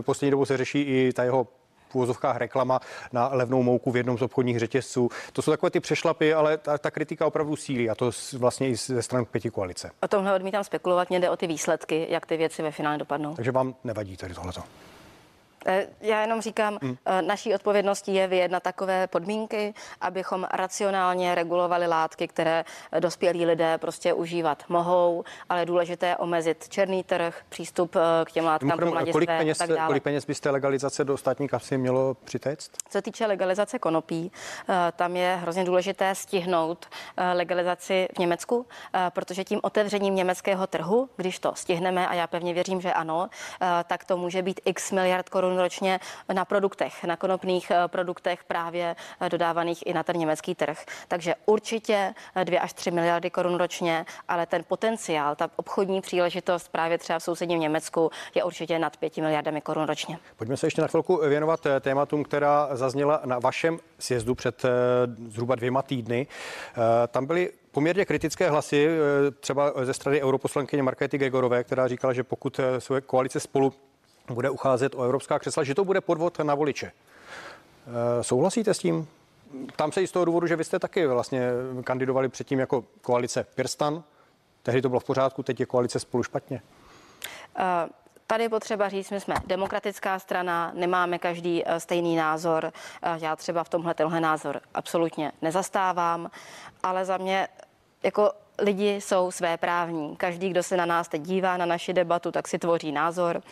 poslední 0.00 0.30
dobou 0.30 0.44
se 0.44 0.56
řeší 0.56 0.80
i 0.80 1.12
ta 1.12 1.24
jeho 1.24 1.46
v 1.92 1.94
úvozovkách 1.94 2.36
reklama 2.36 2.80
na 3.12 3.28
levnou 3.28 3.62
mouku 3.62 3.90
v 3.90 3.96
jednom 3.96 4.18
z 4.18 4.22
obchodních 4.22 4.58
řetězců. 4.58 5.08
To 5.32 5.42
jsou 5.42 5.50
takové 5.50 5.70
ty 5.70 5.80
přešlapy, 5.80 6.34
ale 6.34 6.58
ta, 6.58 6.78
ta 6.78 6.90
kritika 6.90 7.26
opravdu 7.26 7.56
sílí 7.56 7.90
a 7.90 7.94
to 7.94 8.10
vlastně 8.38 8.68
i 8.68 8.76
ze 8.76 9.02
stran 9.02 9.24
pěti 9.24 9.50
koalice. 9.50 9.90
O 10.00 10.08
tomhle 10.08 10.34
odmítám 10.34 10.64
spekulovat, 10.64 11.10
mě 11.10 11.20
jde 11.20 11.30
o 11.30 11.36
ty 11.36 11.46
výsledky, 11.46 12.06
jak 12.10 12.26
ty 12.26 12.36
věci 12.36 12.62
ve 12.62 12.70
finále 12.70 12.98
dopadnou. 12.98 13.34
Takže 13.34 13.52
vám 13.52 13.74
nevadí 13.84 14.16
tady 14.16 14.34
tohleto? 14.34 14.62
Eh, 15.66 15.86
já 16.00 16.20
jenom 16.20 16.40
říkám, 16.40 16.78
hmm. 16.82 16.96
naší 17.20 17.54
odpovědností 17.54 18.14
je 18.14 18.26
vyjednat 18.26 18.62
takové 18.62 19.06
podmínky, 19.06 19.74
abychom 20.00 20.46
racionálně 20.52 21.34
regulovali 21.34 21.86
látky, 21.86 22.28
které 22.28 22.64
dospělí 23.00 23.46
lidé 23.46 23.78
prostě 23.78 24.14
užívat 24.14 24.62
mohou, 24.68 25.24
ale 25.48 25.66
důležité 25.66 26.06
je 26.06 26.16
omezit 26.16 26.68
černý 26.68 27.04
trh, 27.04 27.40
přístup 27.48 27.96
eh, 27.96 28.24
k 28.24 28.32
těm 28.32 28.44
látkám 28.44 28.78
pro 28.78 28.92
kolik 29.12 29.28
peněz, 29.28 29.58
tak 29.58 29.68
dále. 29.68 29.86
kolik 29.86 30.02
peněz 30.02 30.24
byste 30.24 30.50
legalizace 30.50 31.04
do 31.04 31.16
státní 31.16 31.48
kasy 31.48 31.78
mělo 31.78 32.16
přitéct? 32.24 32.70
Co 32.88 32.92
se 32.92 33.02
týče 33.02 33.26
legalizace 33.26 33.78
konopí, 33.78 34.32
tam 34.96 35.16
je 35.16 35.38
hrozně 35.42 35.64
důležité 35.64 36.14
stihnout 36.14 36.86
legalizaci 37.34 38.08
v 38.14 38.18
Německu, 38.18 38.66
protože 39.10 39.44
tím 39.44 39.60
otevřením 39.62 40.14
německého 40.14 40.66
trhu, 40.66 41.08
když 41.16 41.38
to 41.38 41.54
stihneme, 41.54 42.08
a 42.08 42.14
já 42.14 42.26
pevně 42.26 42.54
věřím, 42.54 42.80
že 42.80 42.92
ano, 42.92 43.28
tak 43.86 44.04
to 44.04 44.16
může 44.16 44.42
být 44.42 44.60
x 44.64 44.92
miliard 44.92 45.28
korun 45.28 45.51
korun 45.52 45.62
ročně 45.62 46.00
na 46.32 46.44
produktech, 46.44 47.04
na 47.04 47.16
konopných 47.16 47.72
produktech 47.86 48.44
právě 48.44 48.96
dodávaných 49.28 49.86
i 49.86 49.94
na 49.94 50.02
ten 50.02 50.16
německý 50.16 50.54
trh. 50.54 50.84
Takže 51.08 51.34
určitě 51.46 52.14
2 52.44 52.60
až 52.60 52.72
3 52.72 52.90
miliardy 52.90 53.30
korun 53.30 53.54
ročně, 53.54 54.06
ale 54.28 54.46
ten 54.46 54.64
potenciál, 54.68 55.36
ta 55.36 55.50
obchodní 55.56 56.00
příležitost 56.00 56.68
právě 56.68 56.98
třeba 56.98 57.18
v 57.18 57.22
sousedním 57.22 57.60
Německu 57.60 58.10
je 58.34 58.44
určitě 58.44 58.78
nad 58.78 58.96
5 58.96 59.16
miliardami 59.16 59.60
korun 59.60 59.84
ročně. 59.84 60.18
Pojďme 60.36 60.56
se 60.56 60.66
ještě 60.66 60.82
na 60.82 60.88
chvilku 60.88 61.16
věnovat 61.16 61.66
eh, 61.66 61.80
tématům, 61.80 62.24
která 62.24 62.68
zazněla 62.76 63.20
na 63.24 63.38
vašem 63.38 63.78
sjezdu 63.98 64.34
před 64.34 64.64
eh, 64.64 64.68
zhruba 65.28 65.54
dvěma 65.54 65.82
týdny. 65.82 66.26
Eh, 66.26 67.08
tam 67.08 67.26
byly 67.26 67.50
poměrně 67.70 68.04
kritické 68.04 68.50
hlasy, 68.50 68.88
třeba 69.40 69.72
ze 69.82 69.94
strany 69.94 70.22
europoslankyně 70.22 70.82
Markéty 70.82 71.18
Gregorové, 71.18 71.64
která 71.64 71.88
říkala, 71.88 72.12
že 72.12 72.22
pokud 72.22 72.60
svoje 72.78 73.00
koalice 73.00 73.40
spolu 73.40 73.72
bude 74.34 74.50
ucházet 74.50 74.94
o 74.94 75.02
evropská 75.02 75.38
křesla, 75.38 75.64
že 75.64 75.74
to 75.74 75.84
bude 75.84 76.00
podvod 76.00 76.38
na 76.38 76.54
voliče. 76.54 76.92
Souhlasíte 78.20 78.74
s 78.74 78.78
tím? 78.78 79.08
Tam 79.76 79.92
se 79.92 80.02
i 80.02 80.06
z 80.06 80.12
toho 80.12 80.24
důvodu, 80.24 80.46
že 80.46 80.56
vy 80.56 80.64
jste 80.64 80.78
taky 80.78 81.06
vlastně 81.06 81.50
kandidovali 81.84 82.28
předtím 82.28 82.58
jako 82.58 82.84
koalice 83.00 83.46
Pirstan. 83.54 84.02
Tehdy 84.62 84.82
to 84.82 84.88
bylo 84.88 85.00
v 85.00 85.04
pořádku, 85.04 85.42
teď 85.42 85.60
je 85.60 85.66
koalice 85.66 86.00
spolu 86.00 86.22
špatně. 86.22 86.62
Uh... 87.58 87.90
Tady 88.32 88.48
potřeba 88.48 88.88
říct, 88.88 89.10
my 89.10 89.20
jsme 89.20 89.34
demokratická 89.46 90.18
strana, 90.18 90.72
nemáme 90.74 91.18
každý 91.18 91.62
eh, 91.66 91.80
stejný 91.80 92.16
názor. 92.16 92.72
Eh, 93.02 93.18
já 93.20 93.36
třeba 93.36 93.64
v 93.64 93.68
tomhle 93.68 93.94
tenhle 93.94 94.20
názor 94.20 94.60
absolutně 94.74 95.32
nezastávám, 95.42 96.30
ale 96.82 97.04
za 97.04 97.16
mě 97.16 97.48
jako 98.02 98.32
lidi 98.58 98.94
jsou 98.94 99.30
své 99.30 99.56
právní. 99.56 100.16
Každý, 100.16 100.48
kdo 100.48 100.62
se 100.62 100.76
na 100.76 100.86
nás 100.86 101.08
teď 101.08 101.22
dívá, 101.22 101.56
na 101.56 101.66
naši 101.66 101.92
debatu, 101.92 102.32
tak 102.32 102.48
si 102.48 102.58
tvoří 102.58 102.92
názor. 102.92 103.42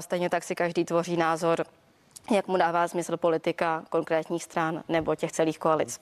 Stejně 0.00 0.30
tak 0.30 0.44
si 0.44 0.54
každý 0.54 0.84
tvoří 0.84 1.16
názor 1.16 1.66
jak 2.30 2.48
mu 2.48 2.56
dává 2.56 2.88
smysl 2.88 3.16
politika 3.16 3.84
konkrétních 3.88 4.44
stran 4.44 4.82
nebo 4.88 5.14
těch 5.14 5.32
celých 5.32 5.58
koalic. 5.58 6.00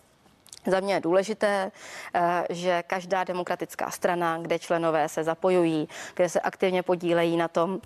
Za 0.66 0.80
mě 0.80 0.94
je 0.94 1.00
důležité, 1.00 1.72
eh, 2.14 2.46
že 2.50 2.82
každá 2.86 3.24
demokratická 3.24 3.90
strana, 3.90 4.38
kde 4.38 4.58
členové 4.58 5.08
se 5.08 5.24
zapojují, 5.24 5.88
kde 6.14 6.28
se 6.28 6.40
aktivně 6.40 6.82
podílejí 6.82 7.36
na 7.36 7.48
tom, 7.48 7.80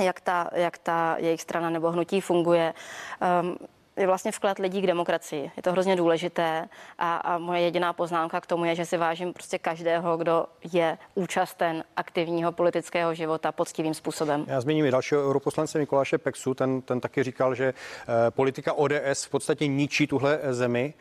jak 0.00 0.20
ta, 0.20 0.50
jak 0.52 0.78
ta 0.78 1.16
jejich 1.18 1.40
strana 1.40 1.70
nebo 1.70 1.90
hnutí 1.90 2.20
funguje, 2.20 2.74
ehm, 3.20 3.56
je 3.96 4.06
vlastně 4.06 4.32
vklad 4.32 4.58
lidí 4.58 4.82
k 4.82 4.86
demokracii. 4.86 5.50
Je 5.56 5.62
to 5.62 5.72
hrozně 5.72 5.96
důležité 5.96 6.68
a, 6.98 7.16
a 7.16 7.38
moje 7.38 7.60
jediná 7.60 7.92
poznámka 7.92 8.40
k 8.40 8.46
tomu 8.46 8.64
je, 8.64 8.74
že 8.74 8.86
si 8.86 8.96
vážím 8.96 9.32
prostě 9.32 9.58
každého, 9.58 10.16
kdo 10.16 10.46
je 10.72 10.98
účasten 11.14 11.84
aktivního 11.96 12.52
politického 12.52 13.14
života 13.14 13.52
poctivým 13.52 13.94
způsobem. 13.94 14.44
Já 14.48 14.60
zmíním 14.60 14.86
i 14.86 14.90
dalšího 14.90 15.28
europoslance 15.28 15.78
Mikuláše 15.78 16.18
Pexu, 16.18 16.54
ten, 16.54 16.82
ten 16.82 17.00
taky 17.00 17.22
říkal, 17.22 17.54
že 17.54 17.74
eh, 17.74 18.30
politika 18.30 18.72
ODS 18.72 19.24
v 19.24 19.30
podstatě 19.30 19.66
ničí 19.66 20.06
tuhle 20.06 20.38
zemi 20.50 20.94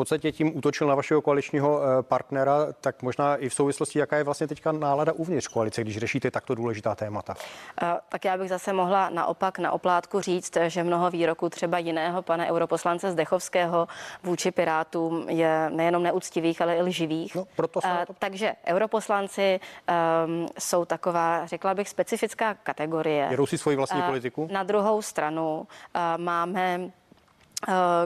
podstatě 0.00 0.32
tím 0.32 0.56
útočil 0.56 0.86
na 0.86 0.94
vašeho 0.94 1.22
koaličního 1.22 1.80
eh, 1.82 2.02
partnera, 2.02 2.72
tak 2.80 3.02
možná 3.02 3.36
i 3.36 3.48
v 3.48 3.54
souvislosti, 3.54 3.98
jaká 3.98 4.16
je 4.16 4.24
vlastně 4.24 4.46
teďka 4.46 4.72
nálada 4.72 5.12
uvnitř 5.12 5.48
koalice, 5.48 5.82
když 5.82 5.98
řešíte 5.98 6.30
takto 6.30 6.54
důležitá 6.54 6.94
témata. 6.94 7.34
Eh, 7.82 7.86
tak 8.08 8.24
já 8.24 8.38
bych 8.38 8.48
zase 8.48 8.72
mohla 8.72 9.10
naopak 9.10 9.58
na 9.58 9.72
oplátku 9.72 10.20
říct, 10.20 10.56
že 10.66 10.84
mnoho 10.84 11.10
výroků 11.10 11.48
třeba 11.48 11.78
jiného 11.78 12.22
pana 12.22 12.46
europoslance 12.46 13.12
Zdechovského 13.12 13.88
vůči 14.22 14.50
Pirátům 14.50 15.28
je 15.28 15.70
nejenom 15.70 16.02
neúctivých, 16.02 16.62
ale 16.62 16.76
i 16.76 16.82
lživých. 16.82 17.34
No, 17.34 17.44
proto 17.56 17.80
jsem 17.80 17.96
to... 18.06 18.14
Takže 18.18 18.52
europoslanci 18.66 19.60
um, 19.60 20.46
jsou 20.58 20.84
taková, 20.84 21.46
řekla 21.46 21.74
bych, 21.74 21.88
specifická 21.88 22.54
kategorie. 22.54 23.26
Jedou 23.30 23.46
si 23.46 23.58
svoji 23.58 23.76
vlastní 23.76 24.02
politiku? 24.02 24.48
Na 24.52 24.62
druhou 24.62 25.02
stranu 25.02 25.60
uh, 25.60 26.00
máme 26.16 26.80
Eh, 26.80 26.99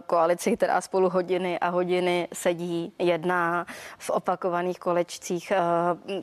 koalici, 0.07 0.57
která 0.57 0.81
spolu 0.81 1.11
hodiny 1.11 1.59
a 1.59 1.69
hodiny 1.69 2.29
sedí, 2.33 2.93
jedná 2.99 3.67
v 3.99 4.11
opakovaných 4.11 4.79
kolečcích 4.79 5.51
eh, 5.51 5.61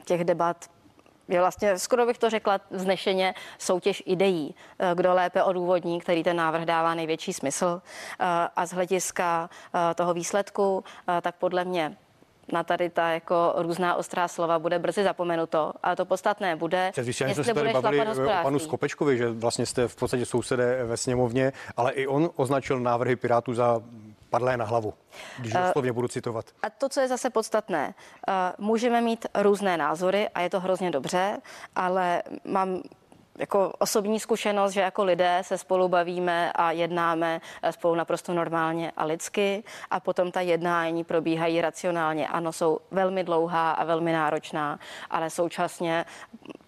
těch 0.05 0.23
debat 0.23 0.65
je 1.27 1.39
vlastně, 1.39 1.79
skoro 1.79 2.05
bych 2.05 2.17
to 2.17 2.29
řekla 2.29 2.59
vznešeně, 2.71 3.33
soutěž 3.57 4.03
ideí, 4.05 4.55
eh, 4.79 4.91
kdo 4.95 5.13
lépe 5.13 5.43
odůvodní, 5.43 5.99
který 5.99 6.23
ten 6.23 6.35
návrh 6.35 6.65
dává 6.65 6.95
největší 6.95 7.33
smysl. 7.33 7.81
A 8.55 8.65
z 8.65 8.73
hlediska 8.73 9.49
toho 9.95 10.13
výsledku, 10.13 10.83
tak 11.21 11.35
podle 11.35 11.65
mě 11.65 11.97
na 12.51 12.63
tady 12.63 12.89
ta 12.89 13.09
jako 13.09 13.53
různá 13.57 13.95
ostrá 13.95 14.27
slova 14.27 14.59
bude 14.59 14.79
brzy 14.79 15.03
zapomenuto, 15.03 15.73
ale 15.83 15.95
to 15.95 16.05
podstatné 16.05 16.55
bude. 16.55 16.89
Před 16.91 17.07
jestli 17.07 17.33
jsme 17.33 17.43
se 17.43 17.53
tady 17.53 17.73
bavili 17.73 18.25
o 18.25 18.43
panu 18.43 18.59
Skopečkovi, 18.59 19.17
že 19.17 19.29
vlastně 19.29 19.65
jste 19.65 19.87
v 19.87 19.95
podstatě 19.95 20.25
sousedé 20.25 20.85
ve 20.85 20.97
sněmovně, 20.97 21.53
ale 21.77 21.91
i 21.91 22.07
on 22.07 22.29
označil 22.35 22.79
návrhy 22.79 23.15
Pirátů 23.15 23.53
za 23.53 23.81
padlé 24.29 24.57
na 24.57 24.65
hlavu, 24.65 24.93
když 25.39 25.53
uh, 25.53 25.59
slovně 25.71 25.93
budu 25.93 26.07
citovat. 26.07 26.45
A 26.63 26.69
to, 26.69 26.89
co 26.89 27.01
je 27.01 27.07
zase 27.07 27.29
podstatné, 27.29 27.93
uh, 28.27 28.33
můžeme 28.65 29.01
mít 29.01 29.25
různé 29.35 29.77
názory 29.77 30.29
a 30.29 30.41
je 30.41 30.49
to 30.49 30.59
hrozně 30.59 30.91
dobře, 30.91 31.37
ale 31.75 32.23
mám 32.45 32.81
jako 33.37 33.73
osobní 33.79 34.19
zkušenost, 34.19 34.71
že 34.71 34.81
jako 34.81 35.03
lidé 35.03 35.41
se 35.41 35.57
spolu 35.57 35.87
bavíme 35.87 36.51
a 36.55 36.71
jednáme 36.71 37.41
eh, 37.63 37.71
spolu 37.71 37.95
naprosto 37.95 38.33
normálně 38.33 38.91
a 38.97 39.05
lidsky 39.05 39.63
a 39.91 39.99
potom 39.99 40.31
ta 40.31 40.41
jednání 40.41 41.03
probíhají 41.03 41.61
racionálně. 41.61 42.27
Ano, 42.27 42.53
jsou 42.53 42.79
velmi 42.91 43.23
dlouhá 43.23 43.71
a 43.71 43.83
velmi 43.83 44.11
náročná, 44.11 44.79
ale 45.09 45.29
současně 45.29 46.05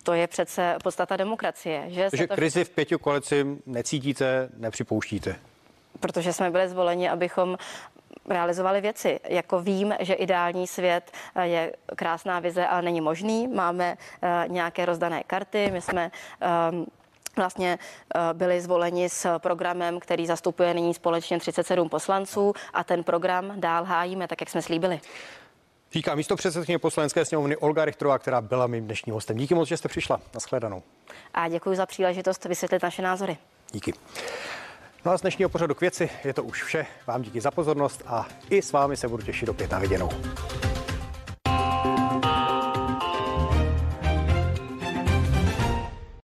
to 0.03 0.13
je 0.13 0.27
přece 0.27 0.77
podstata 0.83 1.17
demokracie. 1.17 1.83
Že 1.87 2.09
Takže 2.09 2.27
to... 2.27 2.35
krizi 2.35 2.63
v 2.63 2.69
pěti 2.69 2.95
koalici 2.95 3.45
necítíte, 3.65 4.49
nepřipouštíte? 4.57 5.35
protože 5.99 6.33
jsme 6.33 6.51
byli 6.51 6.69
zvoleni, 6.69 7.09
abychom 7.09 7.57
realizovali 8.29 8.81
věci. 8.81 9.19
Jako 9.29 9.61
vím, 9.61 9.93
že 9.99 10.13
ideální 10.13 10.67
svět 10.67 11.11
eh, 11.35 11.47
je 11.47 11.73
krásná 11.95 12.39
vize, 12.39 12.67
ale 12.67 12.81
není 12.81 13.01
možný. 13.01 13.47
Máme 13.47 13.97
eh, 14.21 14.45
nějaké 14.47 14.85
rozdané 14.85 15.23
karty. 15.23 15.69
My 15.73 15.81
jsme 15.81 16.11
ehm, 16.41 16.85
vlastně 17.35 17.79
eh, 18.15 18.19
byli 18.33 18.61
zvoleni 18.61 19.09
s 19.09 19.39
programem, 19.39 19.99
který 19.99 20.27
zastupuje 20.27 20.73
nyní 20.73 20.93
společně 20.93 21.39
37 21.39 21.89
poslanců 21.89 22.53
a 22.73 22.83
ten 22.83 23.03
program 23.03 23.53
dál 23.55 23.83
hájíme, 23.83 24.27
tak 24.27 24.41
jak 24.41 24.49
jsme 24.49 24.61
slíbili. 24.61 25.01
Říká 25.91 26.15
místo 26.15 26.35
předsedkyně 26.35 26.79
poslanecké 26.79 27.25
sněmovny 27.25 27.57
Olga 27.57 27.85
Richtrová, 27.85 28.19
která 28.19 28.41
byla 28.41 28.67
mým 28.67 28.85
dnešním 28.85 29.13
hostem. 29.13 29.37
Díky 29.37 29.55
moc, 29.55 29.67
že 29.67 29.77
jste 29.77 29.89
přišla. 29.89 30.21
Naschledanou. 30.33 30.83
A 31.33 31.47
děkuji 31.47 31.75
za 31.75 31.85
příležitost 31.85 32.45
vysvětlit 32.45 32.83
naše 32.83 33.01
názory. 33.01 33.37
Díky. 33.71 33.93
No 35.05 35.11
a 35.11 35.17
z 35.17 35.21
dnešního 35.21 35.49
pořadu 35.49 35.75
k 35.75 35.81
věci 35.81 36.09
je 36.23 36.33
to 36.33 36.43
už 36.43 36.63
vše. 36.63 36.85
Vám 37.07 37.21
díky 37.21 37.41
za 37.41 37.51
pozornost 37.51 38.03
a 38.07 38.27
i 38.49 38.61
s 38.61 38.71
vámi 38.71 38.97
se 38.97 39.07
budu 39.07 39.23
těšit 39.23 39.49
opět 39.49 39.71
na 39.71 39.79
viděnou. 39.79 40.09